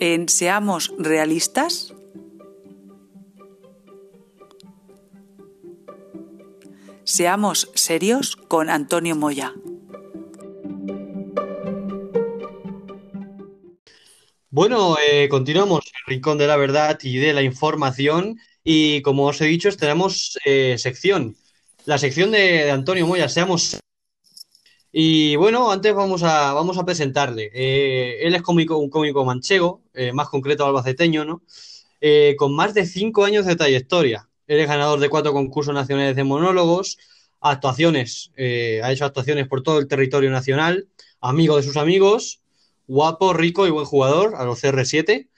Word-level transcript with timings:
en 0.00 0.28
Seamos 0.28 0.92
Realistas? 0.98 1.94
Seamos 7.04 7.70
serios 7.74 8.36
con 8.36 8.68
Antonio 8.68 9.14
Moya. 9.14 9.54
Bueno, 14.50 14.96
eh, 15.06 15.28
continuamos 15.28 15.84
el 15.84 16.14
Rincón 16.14 16.38
de 16.38 16.46
la 16.46 16.56
Verdad 16.56 16.98
y 17.02 17.18
de 17.18 17.32
la 17.32 17.42
Información 17.42 18.38
y 18.64 19.02
como 19.02 19.26
os 19.26 19.40
he 19.40 19.46
dicho, 19.46 19.70
tenemos 19.76 20.38
eh, 20.44 20.76
sección, 20.78 21.36
la 21.84 21.98
sección 21.98 22.30
de, 22.30 22.38
de 22.64 22.70
Antonio 22.70 23.06
Moya, 23.06 23.28
Seamos 23.28 23.78
y 24.98 25.36
bueno, 25.36 25.70
antes 25.70 25.94
vamos 25.94 26.22
a, 26.22 26.54
vamos 26.54 26.78
a 26.78 26.86
presentarle. 26.86 27.50
Eh, 27.52 28.16
él 28.22 28.34
es 28.34 28.40
cómico, 28.40 28.78
un 28.78 28.88
cómico 28.88 29.26
manchego, 29.26 29.82
eh, 29.92 30.10
más 30.14 30.30
concreto 30.30 30.64
albaceteño, 30.64 31.26
¿no? 31.26 31.42
Eh, 32.00 32.34
con 32.38 32.56
más 32.56 32.72
de 32.72 32.86
cinco 32.86 33.26
años 33.26 33.44
de 33.44 33.56
trayectoria. 33.56 34.26
Él 34.46 34.58
es 34.58 34.66
ganador 34.66 34.98
de 34.98 35.10
cuatro 35.10 35.34
concursos 35.34 35.74
nacionales 35.74 36.16
de 36.16 36.24
monólogos, 36.24 36.96
actuaciones, 37.42 38.30
ha 38.38 38.90
hecho 38.90 39.04
actuaciones 39.04 39.46
por 39.48 39.62
todo 39.62 39.80
el 39.80 39.86
territorio 39.86 40.30
nacional, 40.30 40.88
amigo 41.20 41.58
de 41.58 41.62
sus 41.62 41.76
amigos, 41.76 42.40
guapo, 42.86 43.34
rico 43.34 43.66
y 43.66 43.70
buen 43.70 43.84
jugador, 43.84 44.34
a 44.36 44.46
los 44.46 44.64
CR7. 44.64 45.28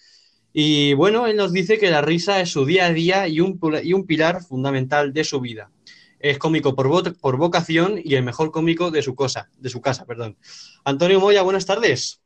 Y 0.53 0.95
bueno, 0.95 1.27
él 1.27 1.37
nos 1.37 1.53
dice 1.53 1.79
que 1.79 1.91
la 1.91 2.01
risa 2.01 2.41
es 2.41 2.51
su 2.51 2.65
día 2.65 2.87
a 2.87 2.93
día 2.93 3.27
y 3.27 3.41
un, 3.41 3.59
y 3.83 3.93
un 3.93 4.07
pilar 4.07 4.41
fundamental 4.41 5.13
de 5.13 5.25
su 5.25 5.41
vida 5.41 5.73
es 6.21 6.39
cómico 6.39 6.75
por, 6.75 6.89
vo 6.89 7.03
por 7.21 7.37
vocación 7.37 8.01
y 8.03 8.15
el 8.15 8.23
mejor 8.23 8.51
cómico 8.51 8.91
de 8.91 9.03
su 9.03 9.15
cosa, 9.15 9.49
de 9.59 9.69
su 9.69 9.81
casa, 9.81 10.05
perdón. 10.05 10.37
Antonio 10.85 11.21
Moya, 11.21 11.43
buenas 11.43 11.67
tardes. 11.67 12.21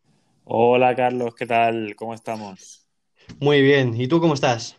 Hola 0.45 0.95
Carlos, 0.97 1.35
¿qué 1.35 1.47
tal? 1.47 1.95
¿Cómo 1.97 2.15
estamos? 2.15 2.87
Muy 3.39 3.63
bien, 3.63 4.01
¿y 4.01 4.09
tú 4.09 4.21
cómo 4.21 4.35
estás? 4.35 4.77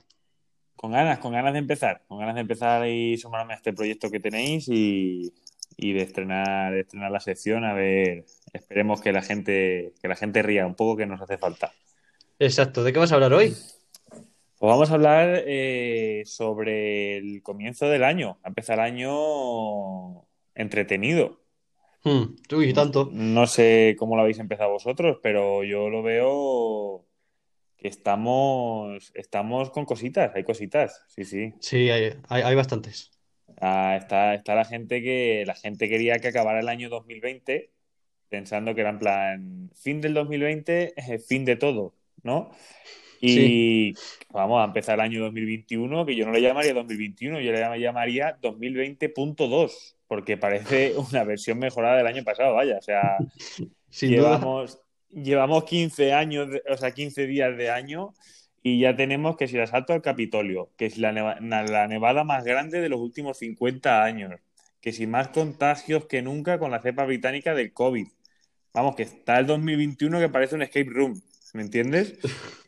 Con 0.76 0.92
ganas, 0.92 1.20
con 1.20 1.32
ganas 1.32 1.54
de 1.54 1.60
empezar, 1.60 2.02
con 2.08 2.20
ganas 2.20 2.36
de 2.36 2.42
empezar 2.42 2.88
y 2.88 3.18
sumarme 3.18 3.54
a 3.54 3.58
este 3.58 3.72
proyecto 3.72 4.12
que 4.12 4.20
tenéis 4.20 4.68
y, 4.68 5.34
y 5.78 5.94
de 5.94 6.02
estrenar, 6.02 6.74
de 6.74 6.82
estrenar 6.82 7.12
la 7.12 7.20
sección, 7.20 7.64
a 7.64 7.74
ver, 7.74 8.26
esperemos 8.52 9.00
que 9.02 9.14
la 9.14 9.22
gente, 9.22 9.94
que 10.02 10.08
la 10.08 10.16
gente 10.16 10.44
ría 10.44 10.68
un 10.68 10.76
poco 10.76 10.98
que 10.98 11.06
nos 11.06 11.22
hace 11.22 11.38
falta. 11.38 11.72
Exacto, 12.40 12.84
¿de 12.84 12.92
qué 12.92 13.00
vas 13.00 13.12
a 13.12 13.16
hablar 13.16 13.34
hoy? 13.34 13.56
Pues 14.64 14.72
vamos 14.72 14.92
a 14.92 14.94
hablar 14.94 15.44
eh, 15.46 16.24
sobre 16.26 17.18
el 17.18 17.44
comienzo 17.44 17.90
del 17.90 18.06
año. 18.06 18.40
Empezar 18.46 18.80
el 18.80 18.86
año 18.86 20.26
entretenido. 20.56 21.42
Hmm, 22.06 22.38
uy, 22.56 22.74
tanto. 22.74 23.10
No 23.12 23.46
sé 23.46 23.98
cómo 24.00 24.16
lo 24.16 24.22
habéis 24.22 24.40
empezado 24.40 24.72
vosotros, 24.72 25.18
pero 25.22 25.66
yo 25.66 25.90
lo 25.90 26.02
veo 26.02 27.06
que 27.76 27.90
estamos, 27.90 29.12
estamos 29.16 29.70
con 29.70 29.84
cositas, 29.84 30.32
hay 30.34 30.46
cositas, 30.46 31.04
sí, 31.10 31.26
sí. 31.26 31.54
Sí, 31.60 31.90
hay, 31.90 32.14
hay, 32.30 32.44
hay 32.44 32.56
bastantes. 32.56 33.12
Ah, 33.60 33.98
está, 34.00 34.34
está 34.34 34.56
la 34.56 34.64
gente 34.64 35.02
que 35.02 35.44
la 35.46 35.56
gente 35.56 35.90
quería 35.90 36.20
que 36.20 36.30
acabara 36.30 36.62
el 36.62 36.70
año 36.70 36.88
2020 36.88 37.70
pensando 38.30 38.74
que 38.74 38.80
era 38.80 38.92
en 38.92 39.00
plan 39.00 39.72
fin 39.76 40.00
del 40.00 40.14
2020, 40.14 40.94
fin 41.28 41.44
de 41.44 41.58
todo, 41.58 41.96
¿no? 42.24 42.52
Y 43.26 43.94
sí. 43.96 43.96
vamos 44.32 44.62
a 44.62 44.66
empezar 44.66 44.96
el 44.96 45.02
año 45.02 45.24
2021, 45.24 46.06
que 46.06 46.14
yo 46.14 46.26
no 46.26 46.34
le 46.34 46.42
llamaría 46.42 46.74
2021, 46.74 47.40
yo 47.40 47.52
le 47.54 47.80
llamaría 47.80 48.38
2020.2, 48.42 49.96
porque 50.08 50.36
parece 50.36 50.94
una 51.12 51.24
versión 51.24 51.58
mejorada 51.58 51.96
del 51.96 52.08
año 52.08 52.24
pasado, 52.26 52.56
vaya. 52.56 52.78
O 52.78 52.82
sea, 52.82 53.18
llevamos, 54.02 54.82
llevamos 55.10 55.64
15 55.64 56.12
años, 56.12 56.50
de, 56.52 56.64
o 56.70 56.76
sea, 56.76 56.92
15 56.92 57.26
días 57.26 57.56
de 57.56 57.70
año 57.70 58.14
y 58.62 58.82
ya 58.82 58.96
tenemos 58.96 59.38
que 59.38 59.48
si 59.48 59.56
el 59.56 59.64
asalto 59.64 59.94
al 59.94 60.02
Capitolio, 60.02 60.72
que 60.76 60.86
es 60.86 60.98
la, 60.98 61.14
neva 61.14 61.38
la 61.40 61.88
nevada 61.88 62.26
más 62.26 62.44
grande 62.44 62.82
de 62.82 62.90
los 62.90 63.00
últimos 63.00 63.38
50 63.38 64.04
años, 64.04 64.32
que 64.82 64.92
si 64.92 65.08
más 65.08 65.30
contagios 65.30 66.08
que 66.08 66.22
nunca 66.22 66.60
con 66.60 66.72
la 66.72 66.82
cepa 66.82 67.06
británica 67.06 67.54
del 67.56 67.72
COVID. 67.72 68.08
Vamos, 68.74 68.96
que 68.96 69.04
está 69.04 69.40
el 69.40 69.46
2021 69.46 70.20
que 70.20 70.30
parece 70.30 70.56
un 70.56 70.64
escape 70.64 70.90
room. 70.90 71.22
¿Me 71.54 71.62
entiendes? 71.62 72.18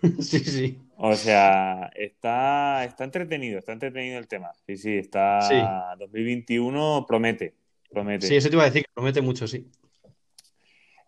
sí, 0.19 0.39
sí. 0.39 0.79
O 0.97 1.15
sea, 1.15 1.91
está, 1.95 2.85
está 2.85 3.03
entretenido, 3.03 3.59
está 3.59 3.73
entretenido 3.73 4.19
el 4.19 4.27
tema. 4.27 4.51
Sí, 4.67 4.77
sí, 4.77 4.97
está. 4.97 5.41
Sí. 5.41 5.55
2021 5.99 7.05
promete, 7.07 7.55
promete. 7.89 8.27
Sí, 8.27 8.35
eso 8.35 8.49
te 8.49 8.55
iba 8.55 8.63
a 8.63 8.67
decir, 8.67 8.83
que 8.83 8.91
promete 8.93 9.21
mucho, 9.21 9.47
sí. 9.47 9.67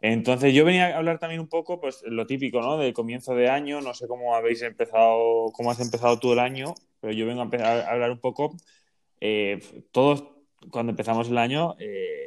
Entonces, 0.02 0.54
yo 0.54 0.66
venía 0.66 0.88
a 0.88 0.98
hablar 0.98 1.20
también 1.20 1.40
un 1.40 1.48
poco, 1.48 1.80
pues, 1.80 2.04
lo 2.06 2.28
típico, 2.28 2.62
¿no? 2.62 2.78
Del 2.78 2.94
comienzo 2.94 3.36
de 3.36 3.50
año. 3.50 3.82
No 3.82 3.94
sé 3.94 4.08
cómo 4.08 4.36
habéis 4.36 4.62
empezado, 4.64 5.52
cómo 5.54 5.72
has 5.72 5.80
empezado 5.80 6.20
tú 6.20 6.34
el 6.34 6.40
año, 6.40 6.76
pero 7.00 7.14
yo 7.14 7.26
vengo 7.26 7.42
a, 7.42 7.80
hablar 7.90 8.12
un 8.12 8.20
poco. 8.20 8.56
Eh, 9.22 9.60
todos, 9.92 10.24
cuando 10.72 10.92
empezamos 10.92 11.30
el 11.30 11.38
año, 11.38 11.76
eh, 11.80 12.26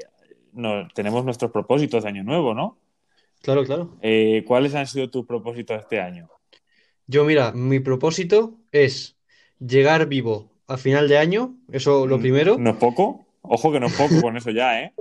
no, 0.52 0.88
tenemos 0.94 1.24
nuestros 1.24 1.50
propósitos 1.50 2.02
de 2.04 2.08
año 2.08 2.24
nuevo, 2.24 2.54
¿no? 2.54 2.79
Claro, 3.42 3.64
claro. 3.64 3.96
Eh, 4.02 4.44
¿Cuáles 4.46 4.74
han 4.74 4.86
sido 4.86 5.10
tus 5.10 5.26
propósitos 5.26 5.80
este 5.80 6.00
año? 6.00 6.28
Yo, 7.06 7.24
mira, 7.24 7.52
mi 7.52 7.80
propósito 7.80 8.58
es 8.70 9.16
llegar 9.58 10.06
vivo 10.06 10.50
a 10.66 10.76
final 10.76 11.08
de 11.08 11.18
año, 11.18 11.56
eso 11.72 12.06
lo 12.06 12.20
primero. 12.20 12.56
¿No 12.58 12.70
es 12.70 12.76
poco? 12.76 13.26
Ojo 13.42 13.72
que 13.72 13.80
no 13.80 13.86
es 13.86 13.94
poco 13.94 14.20
con 14.20 14.36
eso 14.36 14.50
ya, 14.50 14.80
¿eh? 14.80 14.94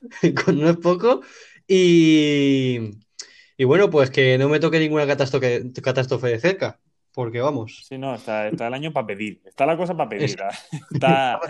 no 0.54 0.70
es 0.70 0.76
poco. 0.76 1.22
Y, 1.66 2.92
y, 3.56 3.64
bueno, 3.64 3.90
pues 3.90 4.10
que 4.10 4.38
no 4.38 4.48
me 4.48 4.60
toque 4.60 4.78
ninguna 4.78 5.06
catástrofe, 5.06 5.72
catástrofe 5.82 6.28
de 6.28 6.38
cerca, 6.38 6.78
porque 7.12 7.40
vamos. 7.40 7.84
Sí, 7.88 7.98
no, 7.98 8.14
está, 8.14 8.48
está 8.48 8.68
el 8.68 8.74
año 8.74 8.92
para 8.92 9.08
pedir. 9.08 9.40
Está 9.44 9.66
la 9.66 9.76
cosa 9.76 9.96
para 9.96 10.10
pedir. 10.10 10.36
Está, 10.92 11.40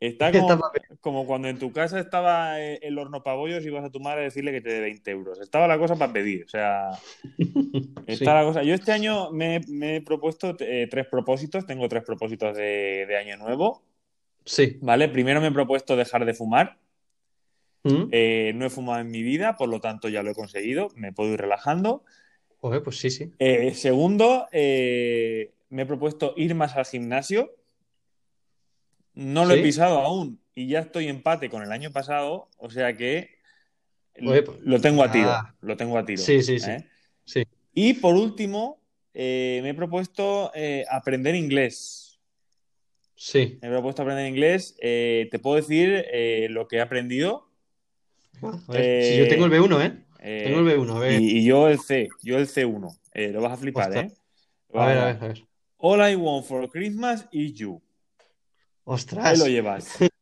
Está 0.00 0.32
como, 0.32 0.70
como, 1.00 1.26
cuando 1.26 1.48
en 1.48 1.58
tu 1.58 1.72
casa 1.72 1.98
estaba 1.98 2.60
el 2.60 2.98
horno 2.98 3.22
pabollos 3.22 3.64
y 3.64 3.68
ibas 3.68 3.84
a 3.84 3.90
tu 3.90 4.00
madre 4.00 4.20
a 4.20 4.24
decirle 4.24 4.52
que 4.52 4.60
te 4.60 4.70
dé 4.70 4.80
20 4.80 5.10
euros. 5.10 5.40
Estaba 5.40 5.66
la 5.66 5.78
cosa 5.78 5.96
para 5.96 6.12
pedir. 6.12 6.44
O 6.44 6.48
sea, 6.48 6.90
está 8.06 8.16
sí. 8.16 8.24
la 8.24 8.44
cosa. 8.44 8.62
Yo 8.62 8.74
este 8.74 8.92
año 8.92 9.30
me, 9.30 9.60
me 9.68 9.96
he 9.96 10.00
propuesto 10.02 10.56
eh, 10.60 10.88
tres 10.90 11.06
propósitos. 11.06 11.66
Tengo 11.66 11.88
tres 11.88 12.04
propósitos 12.04 12.56
de, 12.56 13.06
de, 13.08 13.16
año 13.16 13.38
nuevo. 13.38 13.82
Sí. 14.44 14.78
¿Vale? 14.82 15.08
Primero 15.08 15.40
me 15.40 15.48
he 15.48 15.52
propuesto 15.52 15.96
dejar 15.96 16.26
de 16.26 16.34
fumar. 16.34 16.78
¿Mm? 17.82 18.08
Eh, 18.12 18.52
no 18.54 18.66
he 18.66 18.70
fumado 18.70 19.00
en 19.00 19.10
mi 19.10 19.22
vida, 19.22 19.56
por 19.56 19.70
lo 19.70 19.80
tanto 19.80 20.10
ya 20.10 20.22
lo 20.22 20.30
he 20.30 20.34
conseguido. 20.34 20.88
Me 20.96 21.12
puedo 21.14 21.32
ir 21.32 21.40
relajando. 21.40 22.04
Oye, 22.60 22.80
pues 22.80 22.98
sí, 22.98 23.08
sí. 23.08 23.32
Eh, 23.38 23.72
segundo, 23.72 24.48
me 24.52 25.82
he 25.82 25.86
propuesto 25.86 26.34
ir 26.36 26.54
más 26.54 26.76
al 26.76 26.84
gimnasio. 26.84 27.54
No 29.14 29.46
lo 29.46 29.54
¿Sí? 29.54 29.60
he 29.60 29.62
pisado 29.62 30.00
aún 30.00 30.39
y 30.54 30.68
ya 30.68 30.80
estoy 30.80 31.08
empate 31.08 31.48
con 31.48 31.62
el 31.62 31.72
año 31.72 31.90
pasado, 31.90 32.48
o 32.58 32.70
sea 32.70 32.96
que 32.96 33.40
Oye, 34.26 34.42
pues, 34.42 34.58
lo 34.60 34.80
tengo 34.80 35.02
a 35.02 35.10
tiro. 35.10 35.30
Ah, 35.30 35.54
lo 35.60 35.76
tengo 35.76 35.96
a 35.98 36.04
tiro. 36.04 36.20
Sí, 36.20 36.42
sí, 36.42 36.58
sí. 36.58 36.70
¿eh? 36.70 36.86
sí. 37.24 37.42
Y 37.72 37.94
por 37.94 38.14
último, 38.14 38.80
eh, 39.14 39.60
me 39.62 39.70
he 39.70 39.74
propuesto 39.74 40.50
eh, 40.54 40.84
aprender 40.90 41.34
inglés. 41.34 42.20
Sí. 43.14 43.58
Me 43.60 43.68
he 43.68 43.70
propuesto 43.70 44.02
aprender 44.02 44.26
inglés. 44.26 44.76
Te 44.80 45.38
puedo 45.40 45.56
decir 45.56 46.04
lo 46.50 46.66
que 46.68 46.76
he 46.76 46.80
aprendido. 46.80 47.48
A 48.42 48.72
ver, 48.72 49.04
si 49.04 49.18
yo 49.18 49.28
tengo 49.28 49.44
el 49.44 49.52
B1, 49.52 49.84
¿eh? 49.84 50.44
tengo 50.44 50.60
el 50.60 50.78
B1, 50.78 50.96
a 50.96 50.98
ver. 50.98 51.20
Y, 51.20 51.38
y, 51.38 51.44
yo 51.44 51.68
el 51.68 51.78
C, 51.78 52.08
yo 52.22 52.38
el 52.38 52.48
C1. 52.48 52.98
lo 53.32 53.40
vas 53.42 53.52
a 53.52 53.56
flipar, 53.58 53.88
Ostras. 53.90 54.12
¿eh? 54.12 54.16
A 54.72 54.86
ver, 54.86 54.98
a 54.98 55.04
ver, 55.04 55.16
a 55.16 55.26
ver. 55.28 55.44
All 55.76 56.10
I 56.10 56.16
want 56.16 56.46
for 56.46 56.68
Christmas 56.70 57.26
is 57.32 57.54
you. 57.54 57.82
Ostras. 58.84 59.26
Ahí 59.26 59.38
lo 59.38 59.46
llevas. 59.46 59.98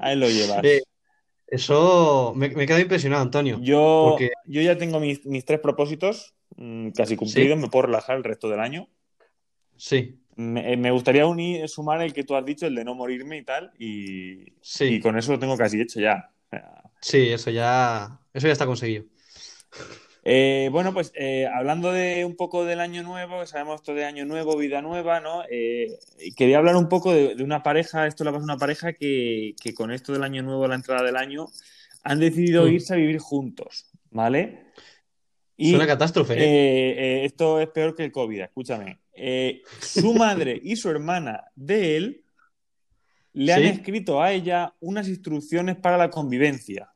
Ahí 0.00 0.16
lo 0.16 0.28
llevas. 0.28 0.64
Eh, 0.64 0.82
eso 1.46 2.32
me, 2.36 2.48
me 2.50 2.66
queda 2.66 2.80
impresionado, 2.80 3.22
Antonio. 3.22 3.58
Yo, 3.60 4.08
porque... 4.10 4.30
yo 4.46 4.62
ya 4.62 4.78
tengo 4.78 5.00
mis, 5.00 5.24
mis 5.26 5.44
tres 5.44 5.60
propósitos 5.60 6.34
mmm, 6.56 6.90
casi 6.90 7.16
cumplidos. 7.16 7.56
¿Sí? 7.56 7.62
Me 7.62 7.68
puedo 7.68 7.86
relajar 7.86 8.16
el 8.16 8.24
resto 8.24 8.48
del 8.48 8.60
año. 8.60 8.88
Sí. 9.76 10.20
Me, 10.36 10.76
me, 10.76 10.90
gustaría 10.90 11.26
unir, 11.26 11.68
sumar 11.68 12.00
el 12.02 12.12
que 12.12 12.24
tú 12.24 12.34
has 12.34 12.44
dicho, 12.44 12.66
el 12.66 12.74
de 12.74 12.84
no 12.84 12.94
morirme 12.94 13.38
y 13.38 13.44
tal. 13.44 13.72
Y, 13.78 14.44
sí. 14.62 14.84
y 14.84 15.00
con 15.00 15.18
eso 15.18 15.32
lo 15.32 15.38
tengo 15.38 15.56
casi 15.56 15.80
hecho 15.80 16.00
ya. 16.00 16.30
Sí, 17.00 17.28
eso 17.28 17.50
ya, 17.50 18.20
eso 18.32 18.46
ya 18.46 18.52
está 18.52 18.66
conseguido. 18.66 19.04
Eh, 20.22 20.68
bueno, 20.70 20.92
pues 20.92 21.12
eh, 21.14 21.46
hablando 21.46 21.92
de 21.92 22.24
un 22.24 22.36
poco 22.36 22.64
del 22.64 22.80
año 22.80 23.02
nuevo, 23.02 23.46
sabemos 23.46 23.76
esto 23.80 23.94
de 23.94 24.04
año 24.04 24.26
nuevo, 24.26 24.56
vida 24.56 24.82
nueva, 24.82 25.20
¿no? 25.20 25.44
Eh, 25.50 25.98
quería 26.36 26.58
hablar 26.58 26.76
un 26.76 26.88
poco 26.88 27.12
de, 27.12 27.34
de, 27.34 27.42
una 27.42 27.62
pareja, 27.62 28.06
esto 28.06 28.24
le 28.24 28.30
pasa 28.30 28.42
a 28.42 28.44
una 28.44 28.58
pareja 28.58 28.92
que, 28.92 29.54
que, 29.60 29.72
con 29.72 29.90
esto 29.90 30.12
del 30.12 30.22
año 30.22 30.42
nuevo, 30.42 30.68
la 30.68 30.74
entrada 30.74 31.02
del 31.02 31.16
año, 31.16 31.46
han 32.02 32.20
decidido 32.20 32.66
mm. 32.66 32.68
irse 32.68 32.92
a 32.94 32.96
vivir 32.96 33.18
juntos, 33.18 33.86
¿vale? 34.10 34.66
Y, 35.56 35.70
es 35.70 35.74
una 35.74 35.86
catástrofe. 35.86 36.34
¿eh? 36.36 37.24
esto 37.24 37.60
es 37.60 37.68
peor 37.68 37.94
que 37.94 38.04
el 38.04 38.12
COVID, 38.12 38.40
escúchame. 38.40 38.98
su 39.80 40.14
madre 40.14 40.60
y 40.62 40.76
su 40.76 40.90
hermana 40.90 41.44
de 41.54 41.96
él 41.96 42.24
le 43.32 43.52
han 43.52 43.62
escrito 43.62 44.22
a 44.22 44.32
ella 44.32 44.74
unas 44.80 45.08
instrucciones 45.08 45.76
para 45.76 45.96
la 45.96 46.10
convivencia. 46.10 46.92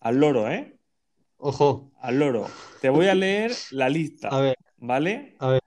Al 0.00 0.18
loro, 0.18 0.50
¿eh? 0.50 0.76
Ojo. 1.44 1.90
Al 2.00 2.20
loro. 2.20 2.46
Te 2.80 2.88
voy 2.88 3.08
a 3.08 3.14
leer 3.16 3.52
la 3.72 3.88
lista. 3.88 4.28
A 4.28 4.40
ver. 4.40 4.56
¿Vale? 4.78 5.34
A 5.40 5.48
ver. 5.48 5.60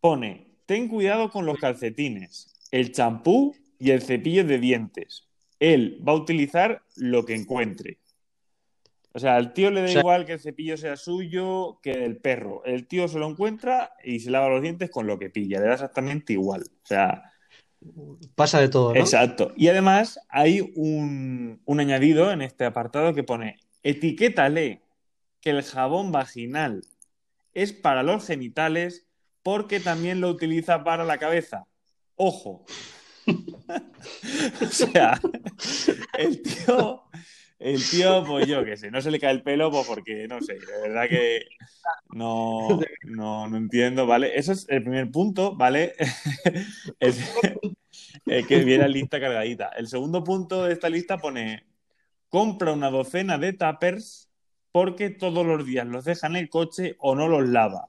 Pone, 0.00 0.46
ten 0.64 0.88
cuidado 0.88 1.30
con 1.30 1.44
los 1.44 1.58
calcetines, 1.58 2.54
el 2.70 2.90
champú 2.92 3.54
y 3.78 3.90
el 3.90 4.00
cepillo 4.00 4.44
de 4.44 4.58
dientes. 4.58 5.28
Él 5.58 6.02
va 6.06 6.12
a 6.12 6.16
utilizar 6.16 6.82
lo 6.96 7.26
que 7.26 7.34
encuentre. 7.34 7.98
O 9.12 9.18
sea, 9.18 9.36
al 9.36 9.52
tío 9.52 9.70
le 9.70 9.80
da 9.82 9.86
O 9.86 9.90
sea- 9.90 10.00
igual 10.00 10.24
que 10.24 10.32
el 10.32 10.40
cepillo 10.40 10.78
sea 10.78 10.96
suyo 10.96 11.78
que 11.82 11.98
del 11.98 12.16
perro. 12.16 12.64
El 12.64 12.86
tío 12.86 13.06
se 13.08 13.18
lo 13.18 13.28
encuentra 13.28 13.92
y 14.02 14.20
se 14.20 14.30
lava 14.30 14.48
los 14.48 14.62
dientes 14.62 14.88
con 14.88 15.06
lo 15.06 15.18
que 15.18 15.28
pilla. 15.28 15.60
Le 15.60 15.66
da 15.66 15.74
exactamente 15.74 16.32
igual. 16.32 16.62
O 16.62 16.86
sea, 16.86 17.24
Pasa 18.34 18.60
de 18.60 18.68
todo, 18.68 18.94
¿no? 18.94 19.00
Exacto. 19.00 19.52
Y 19.56 19.68
además 19.68 20.20
hay 20.28 20.72
un, 20.76 21.60
un 21.64 21.80
añadido 21.80 22.30
en 22.30 22.42
este 22.42 22.64
apartado 22.66 23.14
que 23.14 23.22
pone, 23.24 23.56
etiquétale 23.82 24.82
que 25.40 25.50
el 25.50 25.62
jabón 25.62 26.12
vaginal 26.12 26.82
es 27.54 27.72
para 27.72 28.02
los 28.02 28.26
genitales 28.26 29.06
porque 29.42 29.80
también 29.80 30.20
lo 30.20 30.28
utiliza 30.28 30.84
para 30.84 31.04
la 31.04 31.18
cabeza. 31.18 31.64
Ojo. 32.16 32.64
o 33.26 34.66
sea, 34.66 35.20
el 36.18 36.42
tío, 36.42 37.02
el 37.58 37.88
tío, 37.88 38.24
pues 38.26 38.46
yo 38.46 38.64
qué 38.64 38.76
sé, 38.76 38.90
no 38.90 39.00
se 39.00 39.10
le 39.10 39.20
cae 39.20 39.32
el 39.32 39.42
pelo 39.42 39.70
pues 39.70 39.86
porque, 39.86 40.26
no 40.28 40.40
sé, 40.42 40.54
de 40.54 40.80
verdad 40.82 41.08
que 41.08 41.44
no, 42.10 42.80
no, 43.04 43.48
no 43.48 43.56
entiendo, 43.56 44.06
¿vale? 44.06 44.38
Eso 44.38 44.52
es 44.52 44.66
el 44.68 44.82
primer 44.82 45.10
punto, 45.10 45.54
¿vale? 45.54 45.94
Es- 47.00 47.30
eh, 48.26 48.44
que 48.46 48.64
viene 48.64 48.82
la 48.82 48.88
lista 48.88 49.20
cargadita. 49.20 49.68
El 49.76 49.88
segundo 49.88 50.22
punto 50.22 50.64
de 50.64 50.72
esta 50.72 50.88
lista 50.88 51.18
pone: 51.18 51.64
compra 52.30 52.72
una 52.72 52.90
docena 52.90 53.36
de 53.36 53.52
tuppers 53.52 54.30
porque 54.72 55.10
todos 55.10 55.44
los 55.44 55.66
días 55.66 55.86
los 55.86 56.04
deja 56.04 56.28
en 56.28 56.36
el 56.36 56.48
coche 56.48 56.96
o 56.98 57.14
no 57.14 57.28
los 57.28 57.46
lava. 57.46 57.88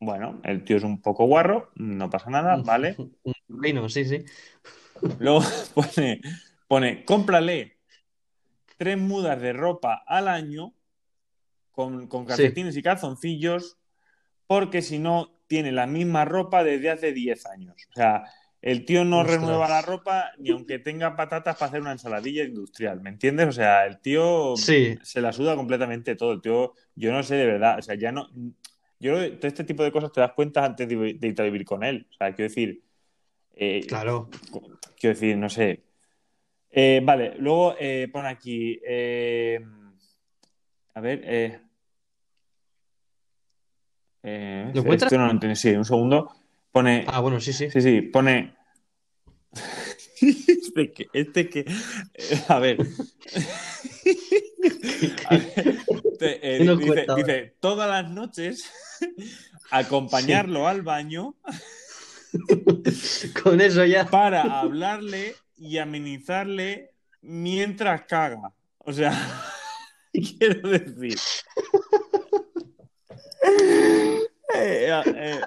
Bueno, 0.00 0.40
el 0.42 0.64
tío 0.64 0.76
es 0.76 0.82
un 0.82 1.00
poco 1.00 1.26
guarro, 1.26 1.70
no 1.76 2.10
pasa 2.10 2.30
nada, 2.30 2.56
¿vale? 2.64 2.96
Un 2.98 3.34
reino, 3.48 3.88
sí, 3.88 4.04
sí. 4.04 4.24
Luego 5.18 5.40
pone, 5.74 6.20
pone, 6.66 7.04
cómprale 7.04 7.78
tres 8.76 8.98
mudas 8.98 9.40
de 9.40 9.52
ropa 9.52 10.02
al 10.06 10.28
año 10.28 10.74
con, 11.72 12.08
con 12.08 12.24
calcetines 12.24 12.76
y 12.76 12.82
calzoncillos, 12.82 13.78
porque 14.46 14.82
si 14.82 14.98
no, 14.98 15.36
tiene 15.46 15.72
la 15.72 15.86
misma 15.86 16.24
ropa 16.24 16.64
desde 16.64 16.90
hace 16.90 17.12
10 17.12 17.46
años. 17.46 17.76
O 17.90 17.92
sea, 17.94 18.24
el 18.62 18.84
tío 18.84 19.04
no 19.04 19.20
Ostras. 19.20 19.40
renueva 19.40 19.68
la 19.68 19.82
ropa 19.82 20.30
ni 20.38 20.50
aunque 20.50 20.78
tenga 20.78 21.14
patatas 21.16 21.56
para 21.56 21.68
hacer 21.68 21.80
una 21.80 21.92
ensaladilla 21.92 22.42
industrial, 22.44 23.00
¿me 23.00 23.10
entiendes? 23.10 23.46
O 23.48 23.52
sea, 23.52 23.86
el 23.86 24.00
tío 24.00 24.56
Sí, 24.56 24.98
se 25.02 25.20
la 25.20 25.32
suda 25.32 25.54
completamente 25.56 26.16
todo. 26.16 26.32
El 26.32 26.40
tío, 26.40 26.74
yo 26.94 27.12
no 27.12 27.22
sé 27.22 27.36
de 27.36 27.46
verdad, 27.46 27.78
o 27.78 27.82
sea, 27.82 27.94
ya 27.94 28.10
no. 28.12 28.28
Yo 28.98 29.12
creo 29.14 29.18
que 29.30 29.36
todo 29.36 29.48
este 29.48 29.64
tipo 29.64 29.84
de 29.84 29.92
cosas 29.92 30.10
te 30.10 30.20
das 30.20 30.32
cuenta 30.32 30.64
antes 30.64 30.88
de, 30.88 30.96
de 30.96 31.28
irte 31.28 31.42
a 31.42 31.44
vivir 31.44 31.64
con 31.64 31.84
él. 31.84 32.06
O 32.10 32.12
sea, 32.14 32.34
quiero 32.34 32.48
decir. 32.48 32.82
eh, 33.54 33.84
claro. 33.86 34.30
Quiero 34.98 35.14
decir, 35.14 35.36
no 35.36 35.48
sé. 35.50 35.82
Eh, 36.70 37.00
vale, 37.04 37.34
luego 37.38 37.74
eh, 37.78 38.08
pone 38.12 38.28
aquí. 38.28 38.80
eh, 38.86 39.60
a 40.94 41.00
ver. 41.00 41.60
¿Lo 44.22 44.80
encuentras? 44.80 45.12
esto 45.12 45.18
no 45.18 45.26
lo 45.26 45.32
entendí. 45.32 45.56
Sí, 45.56 45.70
un 45.70 45.84
segundo. 45.84 46.32
Pone. 46.76 47.06
Ah, 47.08 47.20
bueno, 47.20 47.40
sí, 47.40 47.54
sí. 47.54 47.70
Sí, 47.70 47.80
sí, 47.80 48.02
pone. 48.02 48.54
este 50.20 50.92
que. 50.92 51.06
Este 51.14 51.48
que 51.48 51.60
eh, 51.60 52.42
a 52.48 52.58
ver. 52.58 52.76
A 55.26 55.36
ver, 55.38 55.78
te- 56.18 56.36
eh, 56.36 56.58
¿Qué 56.58 56.64
nos 56.64 56.78
dice, 56.78 56.92
cuenta? 56.92 57.14
dice, 57.14 57.56
todas 57.60 57.88
las 57.88 58.10
noches 58.10 58.70
acompañarlo 59.70 60.68
al 60.68 60.82
baño 60.82 61.34
Con 63.42 63.60
eso 63.62 63.84
ya. 63.86 64.04
para 64.06 64.60
hablarle 64.60 65.34
y 65.56 65.78
amenizarle 65.78 66.92
mientras 67.22 68.02
caga. 68.02 68.52
O 68.78 68.92
sea, 68.92 69.12
quiero 70.12 70.68
decir. 70.68 71.18
Eh, 74.54 74.88
eh, 75.14 75.40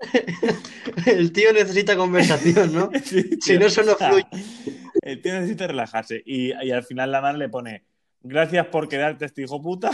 El 1.06 1.32
tío 1.32 1.52
necesita 1.52 1.96
conversación, 1.96 2.72
¿no? 2.72 2.90
sí, 3.04 3.30
Si 3.40 3.58
no, 3.58 3.66
eso 3.66 3.82
no 3.82 3.96
fluye. 3.96 4.26
El 5.02 5.20
tío 5.20 5.34
necesita 5.34 5.66
relajarse. 5.66 6.22
Y, 6.24 6.52
y 6.64 6.70
al 6.70 6.84
final 6.84 7.12
la 7.12 7.20
madre 7.20 7.38
le 7.38 7.48
pone: 7.48 7.84
Gracias 8.22 8.66
por 8.66 8.88
quedarte, 8.88 9.24
este 9.24 9.42
hijo 9.42 9.60
puta. 9.60 9.90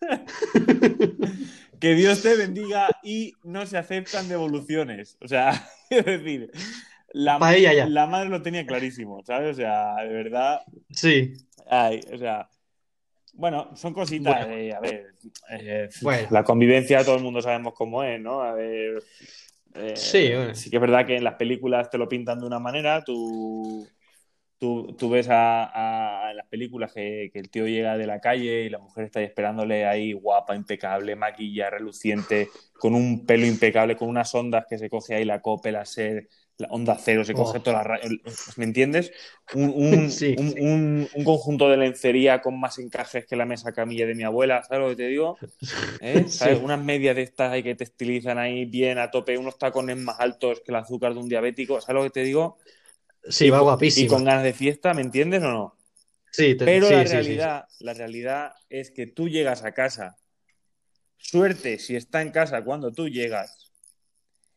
que 1.80 1.94
Dios 1.94 2.22
te 2.22 2.36
bendiga 2.36 2.88
y 3.02 3.34
no 3.42 3.66
se 3.66 3.78
aceptan 3.78 4.28
devoluciones. 4.28 5.16
O 5.20 5.28
sea, 5.28 5.68
es 5.90 6.04
decir, 6.04 6.50
la, 7.12 7.38
la 7.88 8.06
madre 8.06 8.28
lo 8.28 8.42
tenía 8.42 8.66
clarísimo, 8.66 9.22
¿sabes? 9.24 9.52
O 9.52 9.54
sea, 9.54 9.96
de 9.96 10.12
verdad. 10.12 10.60
Sí. 10.90 11.34
Ay, 11.68 12.00
o 12.12 12.18
sea, 12.18 12.48
bueno, 13.32 13.74
son 13.76 13.92
cositas. 13.94 14.46
Bueno. 14.46 14.56
eh, 14.56 14.72
a 14.74 14.80
ver, 14.80 15.14
eh, 15.50 15.88
Bueno. 16.02 16.28
la 16.30 16.44
convivencia 16.44 17.04
todo 17.04 17.16
el 17.16 17.22
mundo 17.22 17.40
sabemos 17.42 17.74
cómo 17.74 18.02
es, 18.02 18.20
¿no? 18.20 18.42
A 18.42 18.52
ver, 18.54 19.02
eh, 19.74 19.96
Sí, 19.96 20.28
bueno. 20.34 20.54
sí 20.54 20.70
que 20.70 20.76
es 20.76 20.80
verdad 20.82 21.06
que 21.06 21.16
en 21.16 21.24
las 21.24 21.34
películas 21.34 21.88
te 21.90 21.98
lo 21.98 22.08
pintan 22.08 22.40
de 22.40 22.46
una 22.46 22.58
manera, 22.58 23.02
tú, 23.02 23.86
tú, 24.58 24.94
tú 24.98 25.10
ves 25.10 25.28
a, 25.28 26.26
a- 26.26 26.30
en 26.30 26.36
las 26.36 26.46
películas 26.46 26.92
que, 26.92 27.30
que 27.32 27.38
el 27.38 27.50
tío 27.50 27.66
llega 27.66 27.96
de 27.98 28.06
la 28.06 28.20
calle 28.20 28.62
y 28.64 28.70
la 28.70 28.78
mujer 28.78 29.04
está 29.04 29.18
ahí 29.20 29.26
esperándole 29.26 29.86
ahí 29.86 30.12
guapa, 30.12 30.54
impecable, 30.54 31.16
maquilla, 31.16 31.70
reluciente, 31.70 32.48
con 32.78 32.94
un 32.94 33.26
pelo 33.26 33.46
impecable, 33.46 33.96
con 33.96 34.08
unas 34.08 34.34
ondas 34.34 34.66
que 34.68 34.78
se 34.78 34.88
coge 34.90 35.14
ahí 35.14 35.24
la 35.24 35.40
cope, 35.40 35.72
la 35.72 35.84
ser, 35.84 36.28
la 36.62 36.68
onda 36.68 36.96
cero, 36.98 37.24
se 37.24 37.34
coge 37.34 37.58
Oh. 37.58 37.62
toda 37.62 37.76
la 37.78 37.82
ra- 37.84 38.00
¿Me 38.56 38.64
entiendes? 38.64 39.12
Un, 39.54 39.70
un- 39.74 40.10
Sí. 40.10 40.34
un- 40.38 40.54
un- 40.58 41.08
un 41.14 41.24
conjunto 41.24 41.68
de 41.68 41.76
lencería 41.76 42.40
con 42.40 42.58
más 42.58 42.78
encajes 42.78 43.26
que 43.26 43.36
la 43.36 43.44
mesa 43.46 43.72
camilla 43.72 44.06
de 44.06 44.14
mi 44.14 44.22
abuela, 44.24 44.62
¿sabes 44.62 44.82
lo 44.82 44.88
que 44.90 44.96
te 44.96 45.06
digo? 45.08 45.38
¿Eh? 46.00 46.24
¿Sabes? 46.28 46.58
Sí. 46.58 46.64
Unas 46.64 46.82
medias 46.82 47.14
de 47.16 47.22
estas 47.22 47.52
ahí 47.52 47.62
que 47.62 47.74
te 47.74 47.84
estilizan 47.84 48.38
ahí 48.38 48.64
bien 48.64 48.98
a 48.98 49.10
tope, 49.10 49.36
unos 49.38 49.58
tacones 49.58 49.96
más 49.98 50.18
altos 50.18 50.60
que 50.64 50.72
el 50.72 50.76
azúcar 50.76 51.12
de 51.14 51.20
un 51.20 51.28
diabético, 51.28 51.80
¿sabes 51.80 51.94
lo 52.02 52.04
que 52.04 52.10
te 52.10 52.24
digo? 52.24 52.58
Sí, 53.28 53.50
va 53.50 53.58
Y 53.58 53.62
guapísimo. 53.62 54.08
con 54.14 54.24
ganas 54.24 54.42
de 54.42 54.52
fiesta, 54.52 54.94
¿me 54.94 55.02
entiendes 55.02 55.42
o 55.42 55.50
no? 55.52 55.76
Sí, 56.30 56.54
te- 56.56 56.64
Pero 56.64 56.90
la 56.90 57.04
realidad, 57.04 57.64
la 57.80 57.92
realidad 57.94 58.52
es 58.70 58.90
que 58.90 59.06
tú 59.06 59.28
llegas 59.28 59.62
a 59.64 59.72
casa. 59.72 60.16
Suerte 61.18 61.78
si 61.78 61.94
está 61.94 62.20
en 62.22 62.30
casa 62.30 62.64
cuando 62.64 62.90
tú 62.90 63.08
llegas. 63.08 63.70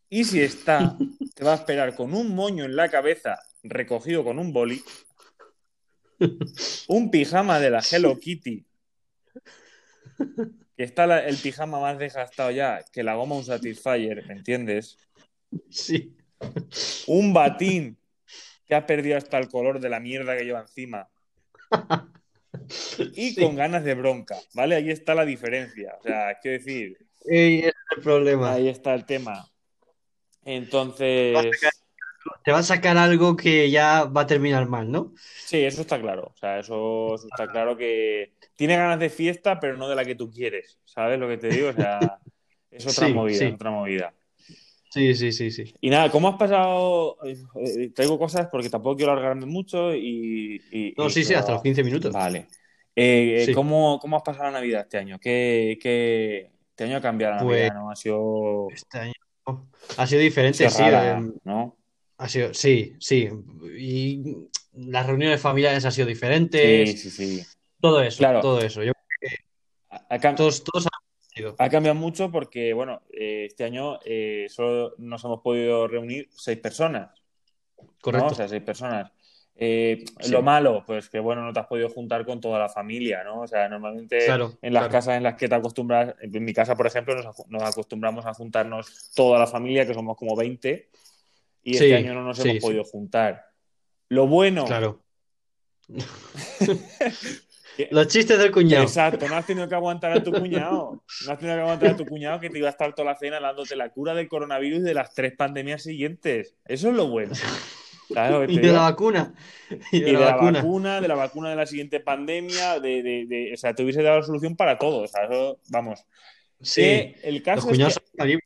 Y 0.09 0.23
si 0.23 0.41
está, 0.41 0.97
te 1.35 1.43
va 1.43 1.51
a 1.51 1.55
esperar 1.55 1.95
con 1.95 2.13
un 2.15 2.33
moño 2.33 2.65
en 2.65 2.75
la 2.75 2.89
cabeza 2.89 3.37
recogido 3.61 4.23
con 4.23 4.39
un 4.39 4.51
boli, 4.51 4.81
un 6.87 7.11
pijama 7.11 7.59
de 7.59 7.69
la 7.69 7.81
Hello 7.91 8.17
Kitty, 8.19 8.65
que 10.77 10.83
está 10.83 11.05
la- 11.07 11.25
el 11.25 11.37
pijama 11.37 11.79
más 11.79 11.97
desgastado 11.99 12.51
ya 12.51 12.83
que 12.91 13.03
la 13.03 13.15
goma 13.15 13.35
un 13.35 13.43
Satisfyer, 13.45 14.25
¿me 14.27 14.33
entiendes? 14.33 14.97
Sí. 15.69 16.15
Un 17.07 17.33
batín 17.33 17.97
que 18.65 18.75
ha 18.75 18.85
perdido 18.85 19.17
hasta 19.17 19.37
el 19.37 19.47
color 19.49 19.79
de 19.79 19.89
la 19.89 19.99
mierda 19.99 20.35
que 20.37 20.43
lleva 20.45 20.61
encima. 20.61 21.07
Y 23.15 23.31
Sí. 23.31 23.41
con 23.41 23.55
ganas 23.57 23.83
de 23.83 23.93
bronca, 23.95 24.37
¿vale? 24.53 24.75
Ahí 24.75 24.89
está 24.89 25.13
la 25.13 25.25
diferencia. 25.25 25.93
O 25.99 26.03
sea, 26.03 26.39
quiero 26.41 26.57
decir, 26.57 26.97
Ey, 27.25 27.59
ese 27.59 27.67
es 27.67 27.73
el 27.97 28.01
problema. 28.03 28.53
ahí 28.53 28.69
está 28.69 28.93
el 28.95 29.05
tema. 29.05 29.45
Entonces, 30.45 31.57
Te 32.43 32.51
va 32.51 32.59
a 32.59 32.63
sacar 32.63 32.97
algo 32.97 33.35
que 33.35 33.69
ya 33.71 34.03
va 34.05 34.21
a 34.21 34.27
terminar 34.27 34.67
mal, 34.67 34.89
¿no? 34.91 35.13
sí, 35.45 35.63
eso 35.63 35.81
está 35.81 35.99
claro. 35.99 36.31
O 36.33 36.37
sea, 36.37 36.59
eso, 36.59 37.15
eso 37.15 37.27
está 37.27 37.47
claro 37.51 37.75
que 37.77 38.33
tiene 38.55 38.77
ganas 38.77 38.99
de 38.99 39.09
fiesta, 39.09 39.59
pero 39.59 39.77
no 39.77 39.89
de 39.89 39.95
la 39.95 40.05
que 40.05 40.15
tú 40.15 40.29
quieres. 40.31 40.79
¿Sabes 40.85 41.19
lo 41.19 41.27
que 41.27 41.37
te 41.37 41.49
digo? 41.49 41.69
O 41.69 41.73
sea, 41.73 42.19
es 42.71 42.85
otra 42.85 43.07
Sí, 43.07 43.13
movida, 43.13 43.39
sí. 43.39 43.45
otra 43.53 43.71
movida. 43.71 44.13
Sí, 44.89 45.13
sí, 45.13 45.31
sí, 45.33 45.51
sí. 45.51 45.73
Y 45.81 45.89
nada, 45.89 46.09
¿cómo 46.09 46.29
has 46.29 46.37
pasado? 46.37 47.17
Eh, 47.25 47.89
Traigo 47.93 48.17
cosas 48.17 48.47
porque 48.51 48.69
tampoco 48.69 48.95
quiero 48.95 49.11
alargarme 49.11 49.45
mucho 49.45 49.93
y... 49.93 50.61
y- 50.71 50.93
No, 50.97 51.07
y- 51.07 51.09
sí, 51.09 51.23
sí, 51.25 51.33
hasta 51.33 51.51
los 51.53 51.61
15 51.61 51.83
minutos. 51.83 52.13
Vale. 52.13 52.47
Eh, 52.95 53.41
eh, 53.41 53.45
Sí. 53.47 53.53
¿cómo, 53.53 53.99
cómo 53.99 54.15
has 54.15 54.23
pasado 54.23 54.45
la 54.45 54.51
Navidad 54.51 54.81
este 54.83 54.97
año? 54.97 55.19
¿Qué, 55.19 55.77
qué... 55.81 56.51
Este 56.69 56.85
año 56.85 56.97
ha 56.97 57.01
cambiado 57.01 57.35
la 57.35 57.43
Navidad, 57.43 57.67
Pues- 57.67 57.73
¿no? 57.73 57.91
Ha 57.91 57.95
sido, 57.95 58.67
Este 58.69 58.99
año 58.99 59.13
ha 59.97 60.07
sido 60.07 60.19
ha 60.19 60.23
diferente, 60.23 60.69
sí. 60.69 60.81
rara, 60.81 61.19
eh, 61.19 61.31
¿no? 61.43 61.77
ha 62.17 62.27
sido, 62.29 62.53
sí, 62.53 62.95
sí. 62.99 63.29
Y 63.77 64.23
las 64.73 65.05
reuniones 65.05 65.41
familiares 65.41 65.85
han 65.85 65.91
sido 65.91 66.07
Sí, 66.07 66.13
diferentes. 66.13 67.01
sí, 67.01 67.09
sí. 67.11 67.43
Todo 67.79 68.01
eso, 68.01 68.17
Claro. 68.19 68.41
todo 68.41 68.59
eso. 68.61 68.83
Yo, 68.83 68.93
Ha, 69.89 70.05
ha 70.09 70.19
cam- 70.19 70.35
todos, 70.35 70.63
todos 70.63 70.85
han 70.87 70.91
ha 71.59 71.69
cambiado 71.69 71.95
mucho 71.95 72.31
porque, 72.31 72.73
bueno, 72.73 73.01
eh, 73.11 73.45
este 73.49 73.65
año 73.65 73.99
eh, 74.05 74.45
solo 74.49 74.95
nos 74.97 75.21
hemos 75.25 75.41
podido 75.41 75.85
reunir 75.87 76.29
seis 76.31 76.57
personas. 76.59 77.11
¿no? 77.77 77.87
Correcto. 78.01 78.27
O 78.27 78.35
sea, 78.35 78.47
seis 78.47 78.63
personas. 78.63 79.11
Eh, 79.57 80.03
Sí. 80.19 80.31
Lo 80.31 80.41
malo, 80.41 80.83
pues 80.85 81.09
que 81.09 81.19
bueno, 81.19 81.41
no 81.43 81.53
te 81.53 81.59
has 81.61 81.67
podido 81.67 81.87
juntar 81.89 82.25
con 82.25 82.41
toda 82.41 82.59
la 82.59 82.67
familia, 82.69 83.23
¿no? 83.23 83.41
O 83.41 83.47
sea, 83.47 83.69
normalmente 83.69 84.19
Claro, 84.25 84.57
en 84.61 84.73
las 84.73 84.81
claro. 84.81 84.91
casas 84.91 85.17
en 85.17 85.23
las 85.23 85.35
que 85.35 85.47
te 85.47 85.55
acostumbras, 85.55 86.13
en 86.19 86.43
mi 86.43 86.53
casa, 86.53 86.75
por 86.75 86.87
ejemplo, 86.87 87.15
nos, 87.47 87.63
acostumbramos 87.63 88.25
a 88.25 88.33
juntarnos 88.33 89.11
toda 89.15 89.39
la 89.39 89.47
familia, 89.47 89.85
que 89.85 89.93
somos 89.93 90.17
como 90.17 90.35
20, 90.35 90.89
y 91.63 91.73
Sí, 91.73 91.85
este 91.85 91.95
año 91.95 92.13
no 92.13 92.23
nos 92.23 92.37
sí, 92.37 92.49
hemos 92.49 92.63
podido 92.63 92.83
juntar. 92.83 93.45
Lo 94.09 94.27
bueno, 94.27 94.65
Claro. 94.65 95.01
Los 97.91 98.07
chistes 98.07 98.37
del 98.39 98.51
cuñado. 98.51 98.83
exacto, 98.83 99.27
no 99.27 99.35
has 99.35 99.45
tenido 99.45 99.67
que 99.67 99.75
aguantar 99.75 100.11
a 100.13 100.23
tu 100.23 100.31
cuñado, 100.31 101.03
no 101.25 101.31
has 101.31 101.37
tenido 101.39 101.57
que 101.57 101.61
aguantar 101.61 101.89
a 101.89 101.97
tu 101.97 102.05
cuñado 102.05 102.39
que 102.39 102.49
te 102.49 102.57
iba 102.57 102.67
a 102.67 102.71
estar 102.71 102.93
toda 102.95 103.11
la 103.11 103.17
cena 103.17 103.39
dándote 103.39 103.75
la 103.75 103.89
cura 103.89 104.13
del 104.13 104.29
coronavirus 104.29 104.79
y 104.79 104.83
de 104.83 104.93
las 104.93 105.13
tres 105.13 105.33
pandemias 105.35 105.83
siguientes. 105.83 106.55
Eso 106.65 106.89
es 106.89 106.95
lo 106.95 107.07
bueno. 107.07 107.33
¿Sabes 108.13 108.31
lo 108.31 108.41
que 108.41 108.47
te 108.47 108.53
Y 108.53 108.57
de 108.59 108.71
la 108.73 108.79
vacuna. 108.81 109.33
Y 109.69 109.75
de, 109.75 109.97
y 109.97 110.01
de 110.01 110.13
la, 110.13 110.19
la 110.19 110.35
vacuna. 110.51 111.01
de 111.01 111.07
la 111.07 111.15
vacuna 111.15 111.49
de 111.49 111.55
la 111.55 111.65
siguiente 111.65 111.99
pandemia, 111.99 112.79
de, 112.79 113.01
de- 113.03 113.25
de- 113.27 113.51
o 113.53 113.57
sea, 113.57 113.73
te 113.73 113.83
hubiese 113.83 114.03
dado 114.03 114.19
la 114.19 114.25
solución 114.25 114.55
para 114.55 114.77
todo. 114.77 115.03
O 115.03 115.07
sea, 115.07 115.25
eso, 115.25 115.59
vamos. 115.69 116.05
Sí. 116.61 117.15
El 117.23 117.35
Los 117.35 117.43
caso 117.43 117.71
es 117.71 117.77
que, 117.77 118.39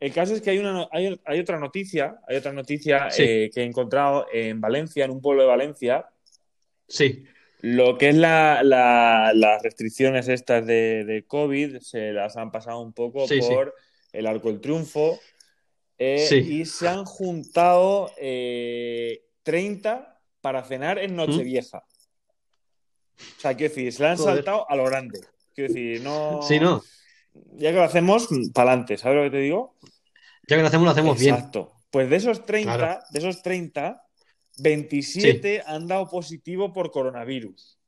el 0.00 0.12
caso 0.12 0.34
es 0.34 0.40
que 0.42 0.50
hay, 0.50 0.58
una, 0.58 0.88
hay, 0.90 1.20
hay 1.24 1.38
otra 1.40 1.58
noticia, 1.60 2.16
hay 2.26 2.36
otra 2.36 2.52
noticia 2.52 3.10
Sí. 3.10 3.22
eh, 3.22 3.50
que 3.54 3.60
he 3.60 3.64
encontrado 3.64 4.26
en 4.32 4.60
Valencia, 4.60 5.04
en 5.04 5.12
un 5.12 5.20
pueblo 5.20 5.42
de 5.42 5.48
Valencia, 5.48 6.06
Sí. 6.88 7.24
lo 7.60 7.96
que 7.98 8.08
es 8.08 8.16
la, 8.16 8.62
la- 8.64 9.32
las 9.34 9.62
restricciones 9.62 10.26
estas 10.28 10.66
de, 10.66 11.04
de 11.04 11.24
COVID, 11.24 11.78
se 11.78 12.12
las 12.12 12.36
han 12.36 12.50
pasado 12.50 12.80
un 12.80 12.92
poco 12.92 13.28
Sí, 13.28 13.40
sí. 13.40 13.48
por 13.48 13.74
el 14.12 14.26
Arco 14.26 14.48
del 14.48 14.60
Triunfo. 14.60 15.20
Eh, 16.04 16.26
Sí. 16.28 16.36
Y 16.36 16.64
se 16.66 16.88
han 16.88 17.04
juntado 17.04 18.10
eh, 18.18 19.24
30 19.42 20.20
para 20.40 20.62
cenar 20.64 20.98
en 20.98 21.14
Nochevieja. 21.16 21.84
O 23.18 23.40
sea, 23.40 23.54
quiero 23.56 23.74
decir, 23.74 23.92
se 23.92 24.02
la 24.02 24.12
han 24.12 24.16
Joder. 24.16 24.36
saltado 24.36 24.68
a 24.70 24.74
lo 24.76 24.84
grande. 24.84 25.20
Quiero 25.54 25.72
decir, 25.72 26.00
no. 26.02 26.40
Sí, 26.42 26.58
¿no? 26.58 26.82
Ya 27.54 27.70
que 27.70 27.76
lo 27.76 27.84
hacemos, 27.84 28.28
para 28.52 28.70
adelante, 28.72 28.98
¿sabes 28.98 29.16
lo 29.18 29.22
que 29.24 29.30
te 29.30 29.42
digo? 29.42 29.76
Ya 30.48 30.56
que 30.56 30.62
lo 30.62 30.68
hacemos, 30.68 30.84
lo 30.86 30.90
hacemos 30.90 31.18
bien. 31.18 31.34
Exacto. 31.34 31.72
Pues 31.90 32.10
de 32.10 32.16
esos 32.16 32.44
30, 32.44 32.76
Claro. 32.76 33.00
de 33.10 33.18
esos 33.18 33.42
30, 33.42 34.02
27 34.58 35.62
han 35.66 35.86
dado 35.86 36.08
positivo 36.08 36.72
por 36.72 36.90
coronavirus. 36.90 37.78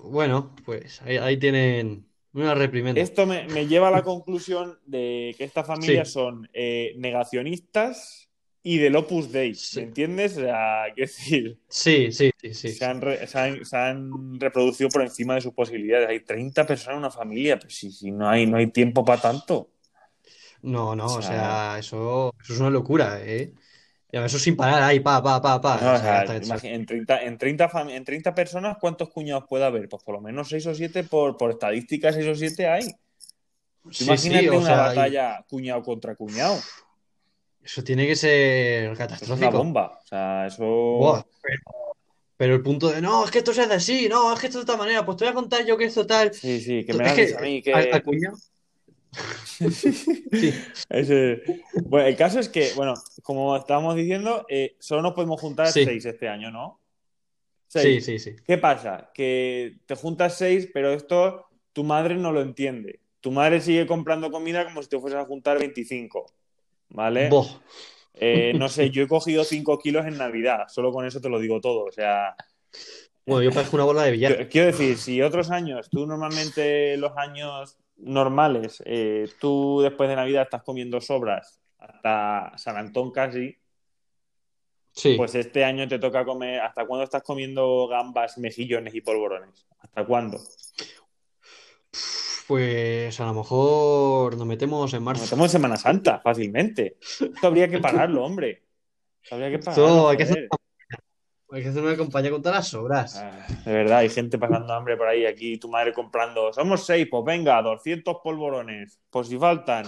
Bueno, 0.00 0.54
pues 0.64 1.00
ahí, 1.02 1.16
ahí 1.18 1.36
tienen 1.38 2.06
una 2.34 2.54
reprimenda. 2.54 3.00
Esto 3.00 3.26
me, 3.26 3.46
me 3.48 3.66
lleva 3.66 3.88
a 3.88 3.90
la 3.90 4.02
conclusión 4.02 4.78
de 4.86 5.34
que 5.36 5.44
estas 5.44 5.66
familias 5.66 6.08
Sí. 6.08 6.14
son 6.14 6.48
eh, 6.52 6.94
negacionistas 6.96 8.28
y 8.62 8.78
del 8.78 8.94
Opus 8.96 9.32
Dei, 9.32 9.54
Sí. 9.54 9.80
¿me 9.80 9.86
entiendes? 9.86 10.36
O 10.36 10.40
sea, 10.40 10.84
quiero 10.94 11.08
decir, 11.10 11.58
Sí, 11.68 12.12
sí, 12.12 12.30
sí, 12.40 12.54
sí. 12.54 12.68
se, 12.70 12.84
han 12.84 13.00
re- 13.00 13.26
se 13.26 13.38
han- 13.38 13.64
se 13.64 13.76
han 13.76 14.38
reproducido 14.40 14.88
por 14.88 15.02
encima 15.02 15.34
de 15.34 15.40
sus 15.40 15.52
posibilidades. 15.52 16.08
Hay 16.08 16.20
30 16.20 16.64
personas 16.66 16.94
en 16.94 16.98
una 16.98 17.10
familia, 17.10 17.58
pero 17.58 17.70
si, 17.70 17.90
si 17.90 18.10
no, 18.12 18.28
hay, 18.28 18.46
no 18.46 18.56
hay 18.56 18.68
tiempo 18.68 19.04
para 19.04 19.20
tanto. 19.20 19.70
No, 20.62 20.94
no, 20.94 21.06
O 21.06 21.18
o 21.18 21.22
sea- 21.22 21.30
sea, 21.72 21.78
eso, 21.80 22.32
eso 22.40 22.52
es 22.54 22.60
una 22.60 22.70
locura, 22.70 23.18
¿eh? 23.20 23.52
Ya, 24.12 24.24
eso 24.26 24.38
sin 24.38 24.54
parar 24.56 24.82
ahí, 24.82 25.00
pa, 25.00 25.22
pa, 25.22 25.40
pa, 25.40 25.58
pa. 25.58 25.80
No, 25.80 25.94
o 25.94 25.98
sea, 25.98 26.24
en 26.64 26.84
30, 26.84 27.22
en, 27.22 27.38
30 27.38 27.70
fam- 27.70 27.90
en 27.90 28.04
30 28.04 28.34
personas, 28.34 28.76
¿cuántos 28.78 29.08
cuñados 29.08 29.44
puede 29.48 29.64
haber? 29.64 29.88
Pues 29.88 30.02
por 30.02 30.14
lo 30.14 30.20
menos 30.20 30.50
6 30.50 30.66
o 30.66 30.74
7, 30.74 31.02
por, 31.04 31.38
por 31.38 31.50
estadística, 31.52 32.12
6 32.12 32.26
o 32.28 32.34
7 32.34 32.68
hay. 32.68 32.82
Sí, 33.90 34.04
Imagínate 34.04 34.42
sí, 34.42 34.48
una 34.50 34.60
sea, 34.66 34.74
y- 34.74 34.78
batalla 34.96 35.44
cuñado 35.48 35.82
contra 35.82 36.14
cuñado. 36.14 36.60
Eso 37.64 37.82
tiene 37.82 38.06
que 38.06 38.14
ser 38.16 38.30
Eso 38.84 38.92
es 38.92 38.98
una 38.98 39.08
catastrófico. 39.08 39.52
bomba. 39.52 39.98
O 40.04 40.06
sea, 40.06 40.46
eso. 40.46 41.26
Pero, 41.42 41.62
pero 42.36 42.54
el 42.56 42.62
punto 42.62 42.90
de, 42.90 43.00
no, 43.00 43.24
es 43.24 43.30
que 43.30 43.38
esto 43.38 43.54
se 43.54 43.62
hace 43.62 43.74
así, 43.74 44.08
no, 44.10 44.32
es 44.34 44.38
que 44.40 44.46
esto 44.48 44.58
de 44.58 44.64
esta 44.64 44.76
manera, 44.76 45.06
pues 45.06 45.16
te 45.16 45.24
voy 45.24 45.30
a 45.32 45.34
contar 45.34 45.64
yo 45.64 45.78
que 45.78 45.86
esto 45.86 46.06
tal. 46.06 46.34
Sí, 46.34 46.60
sí, 46.60 46.84
que 46.84 46.92
me 46.92 47.04
lo 47.04 47.10
a 47.38 47.40
mí. 47.40 47.62
Que... 47.62 47.72
al- 47.72 47.88
al 47.92 48.02
cuñado. 48.02 48.36
Sí, 49.44 50.52
Ese- 50.88 51.42
Bueno, 51.74 52.06
el 52.08 52.16
caso 52.16 52.40
es 52.40 52.48
que, 52.48 52.72
bueno, 52.74 52.94
como 53.22 53.56
estábamos 53.56 53.94
diciendo, 53.96 54.46
eh, 54.48 54.76
solo 54.78 55.02
nos 55.02 55.12
podemos 55.14 55.40
juntar 55.40 55.68
Sí. 55.68 55.84
seis 55.84 56.04
este 56.06 56.28
año, 56.28 56.50
¿no? 56.50 56.80
sí, 57.68 57.80
Seis. 57.80 58.04
sí, 58.04 58.18
sí. 58.18 58.36
¿Qué 58.46 58.58
pasa? 58.58 59.10
Que 59.14 59.78
te 59.86 59.94
juntas 59.94 60.36
seis, 60.36 60.68
pero 60.72 60.92
esto 60.92 61.46
tu 61.72 61.84
madre 61.84 62.16
no 62.16 62.32
lo 62.32 62.42
entiende. 62.42 63.00
Tu 63.20 63.30
madre 63.30 63.60
sigue 63.60 63.86
comprando 63.86 64.30
comida 64.30 64.64
como 64.64 64.82
si 64.82 64.88
te 64.88 64.98
fueses 64.98 65.18
a 65.18 65.24
juntar 65.24 65.58
25, 65.58 66.26
¿vale? 66.90 67.30
Eh, 68.14 68.52
no 68.56 68.68
sé, 68.68 68.90
yo 68.90 69.02
he 69.04 69.08
cogido 69.08 69.42
5 69.44 69.78
kilos 69.78 70.04
en 70.06 70.18
Navidad, 70.18 70.64
solo 70.68 70.92
con 70.92 71.06
eso 71.06 71.20
te 71.20 71.28
lo 71.30 71.38
digo 71.38 71.60
todo. 71.60 71.84
O 71.84 71.92
sea, 71.92 72.34
Bueno, 73.24 73.42
yo 73.44 73.52
parezco 73.52 73.76
una 73.76 73.84
bola 73.86 74.02
de 74.02 74.10
billar. 74.12 74.38
Qu- 74.38 74.48
Quiero 74.50 74.66
decir, 74.66 74.98
si 74.98 75.22
otros 75.22 75.50
años, 75.50 75.88
tú 75.88 76.06
normalmente 76.06 76.96
los 76.98 77.12
años 77.16 77.78
normales, 78.02 78.82
eh, 78.86 79.28
tú 79.40 79.80
después 79.82 80.08
de 80.08 80.16
Navidad 80.16 80.42
estás 80.42 80.62
comiendo 80.62 81.00
sobras 81.00 81.60
hasta 81.78 82.52
San 82.58 82.76
Antón 82.76 83.10
casi, 83.10 83.56
Sí. 84.94 85.14
pues 85.16 85.34
este 85.34 85.64
año 85.64 85.88
te 85.88 85.98
toca 85.98 86.24
comer, 86.24 86.60
¿hasta 86.60 86.84
cuándo 86.86 87.04
estás 87.04 87.22
comiendo 87.22 87.86
gambas, 87.88 88.36
mejillones 88.38 88.94
y 88.94 89.00
polvorones? 89.00 89.66
¿Hasta 89.80 90.04
cuándo? 90.04 90.38
Pues 92.46 93.18
a 93.20 93.26
lo 93.26 93.34
mejor 93.34 94.36
nos 94.36 94.46
metemos 94.46 94.92
en 94.92 94.98
Nos 94.98 95.04
marzo. 95.04 95.22
metemos 95.24 95.46
en 95.46 95.50
Semana 95.50 95.76
Santa, 95.76 96.20
fácilmente. 96.20 96.98
Esto 97.00 97.46
habría 97.46 97.68
que 97.68 97.78
pararlo, 98.10 98.24
hombre. 98.24 98.64
Esto 99.22 99.36
habría 99.36 99.50
que 99.50 99.56
Esto 99.56 99.70
pararlo, 99.70 100.08
hay 100.08 100.16
que 100.16 100.22
hacer 100.24 100.48
Hay 101.52 101.62
que 101.62 101.68
hacer 101.68 101.82
una 101.82 101.96
compañía 101.96 102.30
con 102.30 102.40
todas 102.40 102.58
las 102.58 102.68
sobras. 102.68 103.16
Ah, 103.16 103.46
de 103.64 103.72
verdad, 103.72 103.98
hay 103.98 104.08
gente 104.08 104.38
pasando 104.38 104.72
hambre 104.72 104.96
por 104.96 105.06
ahí, 105.06 105.26
aquí 105.26 105.58
tu 105.58 105.68
madre 105.68 105.92
comprando. 105.92 106.52
Somos 106.52 106.86
seis, 106.86 107.06
pues 107.10 107.22
venga, 107.24 107.60
200 107.60 108.16
polvorones, 108.24 108.98
por 109.10 109.26
si 109.26 109.36
faltan. 109.38 109.84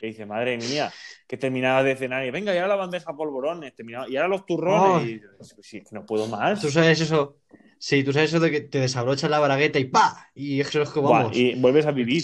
Que 0.00 0.06
dice, 0.08 0.26
madre 0.26 0.56
mía, 0.56 0.90
que 1.28 1.36
terminabas 1.36 1.84
de 1.84 1.94
cenar 1.94 2.24
y 2.24 2.30
venga, 2.30 2.54
y 2.54 2.56
ahora 2.56 2.68
la 2.68 2.76
bandeja 2.76 3.14
polvorones, 3.14 3.74
terminaba, 3.74 4.08
y 4.08 4.16
ahora 4.16 4.28
los 4.28 4.46
turrones. 4.46 5.02
Ay. 5.06 5.20
Y 5.58 5.62
sí, 5.62 5.80
que 5.82 5.90
no 5.92 6.04
puedo 6.06 6.26
más. 6.26 6.60
Tú 6.60 6.70
sabes 6.70 7.00
eso. 7.00 7.36
Sí, 7.78 8.02
tú 8.02 8.12
sabes 8.12 8.30
eso 8.30 8.40
de 8.40 8.50
que 8.50 8.60
te 8.62 8.78
desabrochas 8.80 9.30
la 9.30 9.38
bragueta 9.40 9.78
y 9.78 9.84
¡pa! 9.84 10.28
Y 10.34 10.60
eso 10.60 10.82
es 10.82 10.90
que 10.90 11.00
Buah, 11.00 11.20
vamos. 11.20 11.36
y 11.36 11.54
vuelves 11.54 11.86
a 11.86 11.92
vivir. 11.92 12.22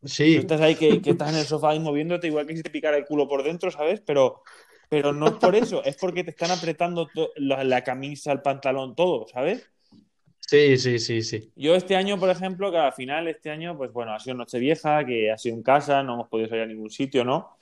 Tú 0.00 0.08
Sí, 0.08 0.36
estás 0.36 0.60
ahí 0.60 0.76
que, 0.76 1.02
que 1.02 1.10
estás 1.10 1.30
en 1.30 1.36
el 1.40 1.44
sofá 1.46 1.70
ahí 1.70 1.80
moviéndote, 1.80 2.28
igual 2.28 2.46
que 2.46 2.56
si 2.56 2.62
te 2.62 2.70
picara 2.70 2.96
el 2.96 3.04
culo 3.06 3.26
por 3.26 3.42
dentro, 3.42 3.70
¿sabes? 3.70 4.00
Pero, 4.06 4.42
pero 4.88 5.12
no 5.12 5.26
es 5.28 5.32
por 5.34 5.54
eso, 5.56 5.82
es 5.84 5.96
porque 5.96 6.24
te 6.24 6.30
están 6.30 6.50
apretando 6.50 7.08
la, 7.36 7.64
la 7.64 7.82
camisa, 7.82 8.32
el 8.32 8.42
pantalón, 8.42 8.94
todo, 8.94 9.26
¿sabes? 9.28 9.68
sí, 10.38 10.76
sí, 10.78 10.98
sí, 11.00 11.22
sí. 11.22 11.50
Yo 11.56 11.74
este 11.74 11.96
año, 11.96 12.18
por 12.20 12.30
ejemplo, 12.30 12.70
que 12.70 12.78
al 12.78 12.92
final 12.92 13.26
este 13.26 13.50
año, 13.50 13.76
pues 13.76 13.92
bueno, 13.92 14.12
ha 14.14 14.20
sido 14.20 14.36
Nochevieja, 14.36 15.04
que 15.04 15.32
ha 15.32 15.38
sido 15.38 15.56
en 15.56 15.62
casa, 15.64 16.04
no 16.04 16.14
hemos 16.14 16.28
podido 16.28 16.48
salir 16.48 16.62
a 16.62 16.66
ningún 16.66 16.90
sitio, 16.90 17.24
¿no? 17.24 17.56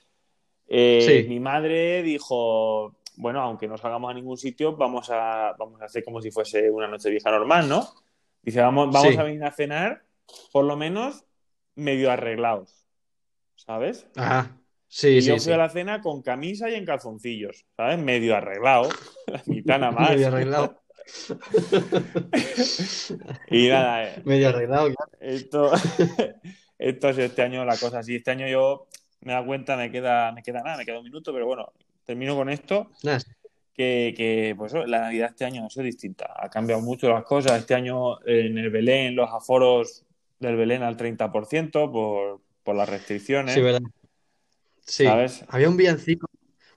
Eh, 0.67 1.01
Sí. 1.23 1.27
Mi 1.29 1.39
madre 1.39 2.03
dijo, 2.03 2.95
bueno, 3.17 3.41
aunque 3.41 3.67
no 3.67 3.77
salgamos 3.77 4.11
a 4.11 4.13
ningún 4.13 4.37
sitio, 4.37 4.75
vamos 4.75 5.09
a, 5.09 5.55
vamos 5.57 5.81
a 5.81 5.85
hacer 5.85 6.03
como 6.03 6.21
si 6.21 6.29
fuese 6.29 6.69
una 6.69 6.87
Nochevieja 6.87 7.31
normal, 7.31 7.67
¿no? 7.67 7.87
Dice, 8.43 8.61
vamos, 8.61 8.91
vamos 8.91 9.13
Sí. 9.13 9.17
a 9.17 9.23
venir 9.23 9.43
a 9.43 9.51
cenar, 9.51 10.03
por 10.51 10.65
lo 10.65 10.77
menos 10.77 11.23
medio 11.73 12.11
arreglados, 12.11 12.85
¿sabes? 13.55 14.05
Ajá. 14.15 14.55
Sí, 14.87 15.09
y 15.09 15.21
sí, 15.21 15.27
yo 15.27 15.33
fui 15.35 15.43
sí. 15.43 15.51
a 15.51 15.57
la 15.57 15.69
cena 15.69 16.01
con 16.01 16.21
camisa 16.21 16.69
y 16.69 16.75
en 16.75 16.85
calzoncillos, 16.85 17.65
¿sabes? 17.75 17.99
Medio 17.99 18.35
arreglado, 18.35 18.89
la 19.27 19.41
mitad 19.45 19.79
nada 19.79 19.91
más. 19.91 20.11
Medio 20.11 20.27
arreglado. 20.27 20.81
Y 23.49 23.67
nada, 23.67 24.03
eh, 24.05 24.21
Medio 24.25 24.49
arreglado, 24.49 24.87
claro. 24.93 25.11
Esto, 25.19 25.71
esto 26.79 27.07
ha 27.07 27.13
sido 27.13 27.25
este 27.25 27.41
año 27.41 27.65
la 27.65 27.77
cosa 27.77 27.99
así. 27.99 28.15
Este 28.15 28.31
año 28.31 28.47
yo 28.47 28.87
me 29.21 29.33
da 29.33 29.45
cuenta, 29.45 29.75
me 29.75 29.91
queda, 29.91 30.31
me 30.31 30.41
queda 30.41 30.61
nada, 30.61 30.77
me 30.77 30.85
queda 30.85 30.99
un 30.99 31.03
minuto, 31.03 31.33
pero 31.33 31.45
bueno, 31.45 31.71
termino 32.03 32.35
con 32.35 32.49
esto. 32.49 32.91
Que, 33.73 34.13
que, 34.15 34.55
pues 34.57 34.71
la 34.73 35.01
Navidad 35.01 35.31
este 35.31 35.43
año 35.43 35.65
ha 35.65 35.69
sido 35.69 35.83
distinta. 35.83 36.33
Ha 36.37 36.49
cambiado 36.49 36.81
mucho 36.81 37.09
las 37.09 37.25
cosas. 37.25 37.59
Este 37.59 37.75
año 37.75 38.25
en 38.25 38.57
el 38.57 38.69
Belén, 38.69 39.15
los 39.15 39.29
aforos 39.29 40.05
del 40.39 40.55
Belén 40.55 40.81
al 40.81 40.95
30% 40.95 41.91
por, 41.91 42.41
por 42.63 42.75
las 42.75 42.87
restricciones. 42.87 43.53
Sí, 43.53 43.61
verdad. 43.61 43.81
Sí. 44.85 45.03
¿Sabes? 45.05 45.43
Había 45.49 45.69
un 45.69 45.77
villancico. 45.77 46.27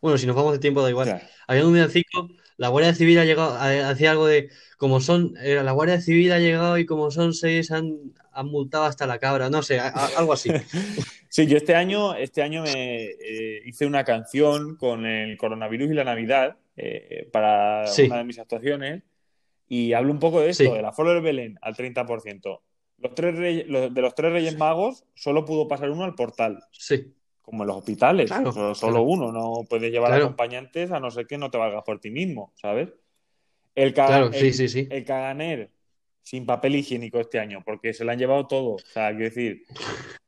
Bueno, 0.00 0.16
si 0.18 0.26
nos 0.26 0.36
vamos 0.36 0.52
de 0.52 0.58
tiempo 0.58 0.82
da 0.82 0.90
igual. 0.90 1.08
Claro. 1.08 1.24
Había 1.46 1.66
un 1.66 1.72
villancico. 1.72 2.28
La 2.56 2.68
Guardia 2.68 2.92
Civil 2.94 3.18
ha 3.20 3.24
llegado, 3.24 3.52
ha- 3.54 3.90
hacía 3.90 4.10
algo 4.10 4.26
de, 4.26 4.50
como 4.78 5.00
son, 5.00 5.34
eh, 5.40 5.60
la 5.62 5.70
Guardia 5.72 6.00
Civil 6.00 6.32
ha 6.32 6.38
llegado 6.40 6.76
y 6.78 6.86
como 6.86 7.10
son 7.12 7.32
seis 7.32 7.70
han, 7.70 7.96
han 8.32 8.46
multado 8.46 8.84
hasta 8.84 9.06
la 9.06 9.18
cabra, 9.20 9.48
no 9.48 9.62
sé, 9.62 9.78
a- 9.78 9.88
a- 9.88 10.18
algo 10.18 10.32
así. 10.32 10.50
Sí, 11.30 11.46
yo 11.46 11.58
este 11.58 11.74
año, 11.74 12.14
este 12.14 12.42
año 12.42 12.62
me 12.62 13.04
eh, 13.04 13.62
hice 13.66 13.84
una 13.84 14.02
canción 14.02 14.76
con 14.76 15.04
el 15.04 15.36
coronavirus 15.36 15.90
y 15.90 15.94
la 15.94 16.02
Navidad 16.04 16.56
eh, 16.74 17.28
para 17.30 17.86
Sí. 17.86 18.04
una 18.04 18.16
de 18.16 18.24
mis 18.24 18.38
actuaciones 18.38 19.02
y 19.68 19.92
hablo 19.92 20.10
un 20.10 20.18
poco 20.20 20.40
de 20.40 20.48
esto, 20.48 20.64
Sí. 20.64 20.70
del 20.70 20.86
aforo 20.86 21.10
del 21.12 21.20
Belén 21.22 21.58
al 21.60 21.76
30%. 21.76 22.62
Los 22.96 23.14
tres 23.14 23.36
reyes- 23.36 23.66
los- 23.68 23.92
de 23.92 24.00
los 24.00 24.14
tres 24.14 24.32
Reyes 24.32 24.56
Magos 24.56 25.04
solo 25.14 25.44
pudo 25.44 25.68
pasar 25.68 25.90
uno 25.90 26.04
al 26.04 26.14
portal, 26.14 26.60
Sí. 26.72 27.12
Como 27.48 27.62
en 27.64 27.68
los 27.68 27.76
hospitales. 27.78 28.30
Claro, 28.30 28.52
solo, 28.52 28.74
solo 28.74 28.92
claro. 28.92 29.02
uno, 29.04 29.32
no 29.32 29.64
puedes 29.68 29.90
llevar 29.90 30.10
Claro. 30.10 30.24
acompañantes 30.26 30.90
a 30.92 31.00
no 31.00 31.10
ser 31.10 31.26
que 31.26 31.38
no 31.38 31.50
te 31.50 31.58
valgas 31.58 31.82
por 31.84 31.98
ti 32.00 32.10
mismo, 32.10 32.52
¿sabes? 32.56 32.90
El, 33.74 33.94
Claro, 33.94 34.26
el- 34.26 34.34
sí, 34.34 34.52
sí, 34.52 34.68
sí. 34.68 34.86
el 34.90 35.04
Caganer 35.04 35.70
sin 36.22 36.44
papel 36.44 36.76
higiénico 36.76 37.18
este 37.20 37.38
año, 37.38 37.62
porque 37.64 37.92
se 37.94 38.04
lo 38.04 38.12
han 38.12 38.18
llevado 38.18 38.46
todo. 38.46 38.74
O 38.74 38.78
sea, 38.78 39.10
quiero 39.10 39.24
decir, 39.24 39.62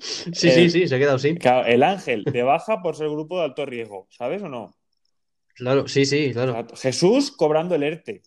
Sí, 0.00 0.50
sí, 0.50 0.70
sí, 0.70 0.88
se 0.88 0.94
ha 0.94 0.98
quedado 0.98 1.18
sin. 1.18 1.38
el 1.66 1.82
Ángel 1.82 2.24
de 2.24 2.42
baja 2.42 2.82
por 2.82 2.96
ser 2.96 3.08
grupo 3.08 3.38
de 3.38 3.44
alto 3.44 3.66
riesgo, 3.66 4.06
¿sabes 4.10 4.42
o 4.42 4.48
no? 4.48 4.74
Claro, 5.54 5.88
sí, 5.88 6.04
sí, 6.06 6.32
claro. 6.32 6.66
Jesús 6.76 7.30
cobrando 7.32 7.74
el 7.74 7.82
ERTE. 7.82 8.22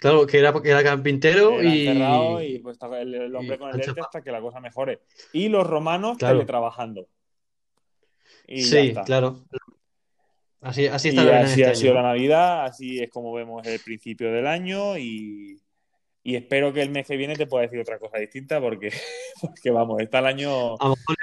Claro, 0.00 0.26
que 0.26 0.38
era, 0.38 0.52
que 0.62 0.70
era 0.70 0.82
carpintero 0.82 1.60
Era 1.60 2.42
y... 2.42 2.54
y 2.54 2.58
pues 2.60 2.78
el, 2.98 3.14
el 3.14 3.36
hombre 3.36 3.56
y 3.56 3.58
con 3.58 3.74
el 3.74 3.80
chapado. 3.80 4.06
hasta 4.06 4.22
que 4.22 4.32
la 4.32 4.40
cosa 4.40 4.58
mejore. 4.60 5.00
Y 5.32 5.48
los 5.48 5.66
romanos 5.66 6.16
Claro. 6.18 6.36
teletrabajando. 6.38 7.06
Y 8.46 8.62
Sí, 8.62 8.94
claro. 9.04 9.44
Así, 10.62 10.86
así 10.86 11.08
Y 11.08 11.10
está 11.10 11.24
la 11.24 11.30
vida 11.30 11.40
en 11.40 11.46
así 11.46 11.60
este 11.62 11.72
ha 11.72 11.74
sido 11.74 11.92
año. 11.92 12.02
la 12.02 12.08
Navidad, 12.08 12.64
así 12.64 12.98
es 13.02 13.10
como 13.10 13.32
vemos 13.32 13.66
el 13.66 13.80
principio 13.80 14.30
del 14.32 14.46
año 14.46 14.98
y, 14.98 15.58
y 16.22 16.36
espero 16.36 16.72
que 16.72 16.82
el 16.82 16.90
mes 16.90 17.06
que 17.06 17.16
viene 17.16 17.34
te 17.36 17.46
pueda 17.46 17.62
decir 17.62 17.80
otra 17.80 17.98
cosa 17.98 18.18
distinta 18.18 18.60
porque, 18.60 18.90
porque 19.40 19.70
vamos, 19.70 20.00
está 20.00 20.18
el 20.18 20.26
año... 20.26 20.74
A 20.74 20.88
lo 20.88 20.96
mejor, 20.96 21.16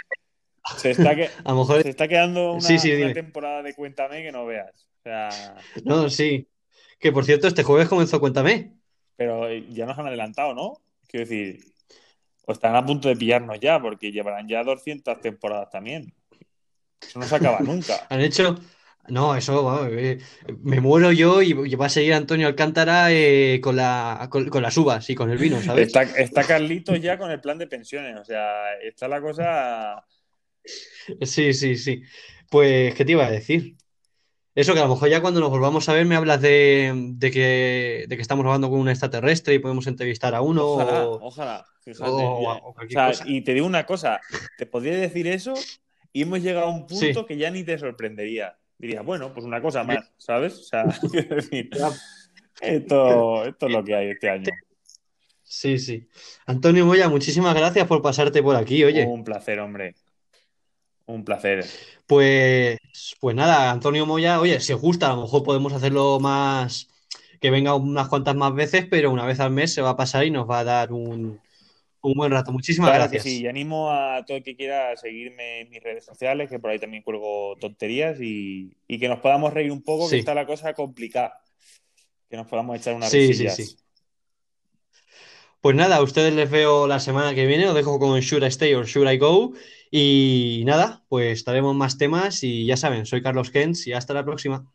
Se 0.78 0.92
está, 0.92 1.16
que- 1.16 1.30
a 1.46 1.52
lo 1.52 1.58
mejor- 1.60 1.84
se 1.84 1.90
está 1.90 2.08
quedando 2.08 2.54
una, 2.54 2.62
Sí, 2.62 2.80
sí, 2.80 2.92
una 2.94 3.14
temporada 3.14 3.62
de 3.64 3.74
Cuéntame 3.76 4.24
que 4.24 4.32
no 4.32 4.46
veas. 4.46 4.88
O 5.00 5.04
sea, 5.04 5.56
No, 5.84 6.10
sí. 6.10 6.48
Que 7.00 7.12
por 7.12 7.26
cierto, 7.26 7.48
este 7.48 7.64
jueves 7.64 7.88
comenzó 7.90 8.20
Cuéntame. 8.20 8.74
pero 9.16 9.52
ya 9.70 9.86
nos 9.86 9.98
han 9.98 10.08
adelantado, 10.08 10.54
¿no? 10.54 10.82
Quiero 11.08 11.26
decir, 11.28 11.60
o 12.46 12.52
están 12.52 12.76
a 12.76 12.86
punto 12.86 13.08
de 13.10 13.16
pillarnos 13.16 13.60
ya 13.60 13.80
porque 13.82 14.12
llevarán 14.12 14.48
ya 14.48 14.64
200 14.64 15.20
temporadas 15.22 15.70
también. 15.70 16.14
Eso 17.02 17.20
no 17.20 17.28
se 17.28 17.36
acaba 17.36 17.60
nunca. 17.64 18.06
Han 18.10 18.22
hecho... 18.22 18.56
No, 19.10 19.38
eso, 19.38 19.64
vamos, 19.64 19.88
eh, 19.92 20.18
me 20.64 20.82
muero 20.82 21.14
yo 21.14 21.42
y 21.42 21.52
y 21.52 21.76
va 21.76 21.86
a 21.86 21.90
seguir 21.90 22.14
Antonio 22.14 22.46
Alcántara 22.46 23.10
eh, 23.10 23.62
con 23.64 23.78
la, 23.78 24.28
con, 24.30 24.50
con 24.50 24.62
las 24.62 24.76
uvas 24.76 25.10
y 25.10 25.16
con 25.16 25.30
el 25.30 25.38
vino, 25.38 25.62
¿sabes? 25.62 25.88
Está, 25.88 26.02
está 26.04 26.44
Carlitos 26.44 27.00
ya 27.00 27.18
con 27.18 27.32
el 27.32 27.40
plan 27.40 27.58
de 27.58 27.68
pensiones, 27.68 28.18
o 28.20 28.26
sea, 28.26 28.74
está 28.84 29.08
la 29.08 29.22
cosa... 29.22 30.06
Sí, 31.22 31.54
sí, 31.54 31.78
sí. 31.78 32.02
Pues, 32.50 32.94
¿qué 32.96 33.06
te 33.06 33.14
iba 33.14 33.26
a 33.26 33.32
decir? 33.32 33.78
Eso 34.58 34.74
que 34.74 34.80
a 34.80 34.84
lo 34.86 34.90
mejor 34.90 35.08
ya 35.10 35.22
cuando 35.22 35.40
nos 35.40 35.52
volvamos 35.52 35.88
a 35.88 35.94
ver 35.94 36.06
me 36.08 36.16
hablas 36.16 36.42
de, 36.42 36.92
de 37.14 37.30
que, 37.32 38.06
de 38.08 38.16
que 38.16 38.22
estamos 38.24 38.44
hablando 38.44 38.72
con 38.72 38.80
un 38.80 38.90
extraterrestre 38.90 39.54
y 39.54 39.60
podemos 39.60 39.86
entrevistar 39.86 40.34
a 40.34 40.42
uno 40.42 40.66
Ojalá, 40.66 41.06
o, 41.08 41.20
ojalá, 41.28 41.66
fíjate. 41.84 42.10
o- 42.10 42.74
o 42.74 42.76
sea, 42.90 43.12
y 43.26 43.42
te 43.42 43.54
digo 43.54 43.68
una 43.68 43.86
cosa, 43.86 44.20
te 44.58 44.66
podría 44.66 44.96
decir 44.98 45.28
eso 45.28 45.54
y 46.12 46.24
hemos 46.24 46.42
llegado 46.42 46.66
a 46.66 46.70
un 46.72 46.88
punto 46.88 47.20
Sí. 47.22 47.26
que 47.28 47.38
ya 47.38 47.52
ni 47.52 47.64
te 47.64 47.78
sorprendería. 47.78 48.58
Dirías, 48.80 49.06
bueno, 49.06 49.32
pues 49.32 49.46
una 49.46 49.62
cosa 49.62 49.84
más, 49.84 50.12
¿sabes? 50.18 50.54
O 50.58 50.64
sea, 50.64 50.86
decir, 51.12 51.70
esto, 52.62 53.46
esto 53.46 53.66
es 53.68 53.72
lo 53.72 53.84
que 53.84 53.96
hay 53.96 54.08
este 54.10 54.30
año. 54.32 54.50
Sí, 55.44 55.78
sí. 55.78 56.08
Antonio 56.48 56.84
Moya, 56.86 57.08
muchísimas 57.10 57.56
gracias 57.56 57.86
por 57.88 58.02
pasarte 58.02 58.42
por 58.42 58.56
aquí, 58.56 58.84
oye. 58.84 59.06
Un 59.06 59.24
placer, 59.24 59.60
hombre. 59.60 59.94
Un 61.08 61.24
placer. 61.26 61.66
Pues, 62.06 62.78
pues 63.20 63.36
nada, 63.36 63.72
Antonio 63.72 64.06
Moya, 64.06 64.40
oye, 64.40 64.60
si 64.60 64.74
os 64.74 64.82
gusta, 64.82 65.08
a 65.12 65.16
lo 65.16 65.22
mejor 65.24 65.44
podemos 65.44 65.74
hacerlo 65.74 66.20
más, 66.20 66.90
que 67.42 67.50
venga 67.50 67.74
unas 67.76 68.08
cuantas 68.10 68.36
más 68.36 68.54
veces, 68.54 68.86
pero 68.90 69.10
una 69.12 69.26
vez 69.26 69.40
al 69.40 69.52
mes 69.52 69.74
se 69.74 69.82
va 69.82 69.92
a 69.92 69.98
pasar 69.98 70.26
y 70.26 70.32
nos 70.32 70.50
va 70.50 70.60
a 70.60 70.64
dar 70.66 70.92
un, 70.92 71.40
un 72.02 72.14
buen 72.14 72.32
rato. 72.32 72.52
Muchísimas 72.52 72.90
Claro 72.90 73.04
gracias. 73.04 73.24
que 73.24 73.30
sí, 73.30 73.42
y 73.44 73.48
animo 73.48 73.90
a 73.92 74.24
todo 74.26 74.38
el 74.38 74.44
que 74.44 74.56
quiera 74.56 74.96
seguirme 74.98 75.62
en 75.62 75.70
mis 75.70 75.82
redes 75.82 76.04
sociales, 76.06 76.50
que 76.50 76.60
por 76.60 76.72
ahí 76.72 76.80
también 76.80 77.04
cuelgo 77.04 77.56
tonterías 77.60 78.20
y, 78.22 78.76
y 78.88 79.00
que 79.00 79.08
nos 79.08 79.20
podamos 79.20 79.54
reír 79.54 79.72
un 79.72 79.82
poco, 79.84 80.06
Sí. 80.08 80.16
que 80.16 80.20
está 80.20 80.34
la 80.36 80.46
cosa 80.46 80.74
complicada. 80.74 81.40
Que 82.30 82.36
nos 82.36 82.48
podamos 82.48 82.78
echar 82.78 82.94
unas 82.96 83.10
Sí, 83.10 83.22
sí, 83.22 83.28
risillas. 83.30 83.56
sí. 83.56 83.76
Pues 85.62 85.76
nada, 85.76 85.98
a 85.98 86.02
ustedes 86.04 86.34
les 86.34 86.50
veo 86.50 86.88
la 86.88 87.00
semana 87.00 87.34
que 87.34 87.46
viene, 87.46 87.68
os 87.68 87.76
dejo 87.76 87.98
con 88.00 88.20
Should 88.20 88.44
I 88.44 88.48
Stay 88.48 88.74
or 88.74 88.86
Should 88.86 89.10
I 89.12 89.18
Go. 89.18 89.54
Y 89.92 90.64
nada, 90.66 91.04
pues 91.10 91.44
traemos 91.44 91.76
más 91.76 91.98
temas 91.98 92.44
y 92.44 92.66
ya 92.66 92.78
saben, 92.78 93.06
soy 93.06 93.22
Carlos 93.22 93.52
Kens 93.52 93.88
y 93.88 93.94
hasta 93.94 94.14
la 94.14 94.26
próxima. 94.26 94.66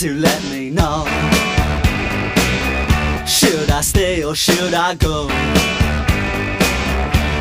To 0.00 0.14
let 0.14 0.42
me 0.44 0.70
know. 0.70 1.04
Should 3.26 3.70
I 3.70 3.82
stay 3.82 4.24
or 4.24 4.34
should 4.34 4.72
I 4.72 4.94
go? 4.94 5.28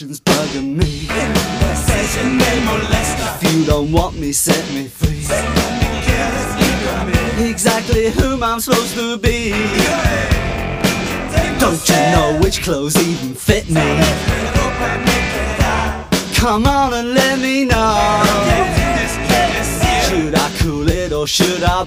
indecision's 0.00 0.20
bugging 0.20 0.76
me. 0.76 1.06
If 3.42 3.54
you 3.54 3.64
don't 3.64 3.92
want 3.92 4.18
me, 4.18 4.32
set 4.32 4.72
me 4.72 4.86
free. 4.86 5.18
Exactly 7.48 8.10
whom 8.10 8.42
I'm 8.42 8.60
supposed 8.60 8.94
to 8.94 9.18
be. 9.18 9.50
Don't 11.58 11.88
you 11.88 11.96
know 12.12 12.38
which 12.42 12.62
clothes 12.62 12.96
even 12.96 13.34
fit 13.34 13.68
me? 13.68 14.00
Come 16.34 16.66
on 16.66 16.94
and 16.94 17.14
let 17.14 17.38
me 17.38 17.64
know. 17.64 18.22
Should 20.08 20.34
I 20.34 20.50
cool 20.58 20.88
it 20.88 21.12
or 21.12 21.26
should 21.26 21.62
I 21.62 21.84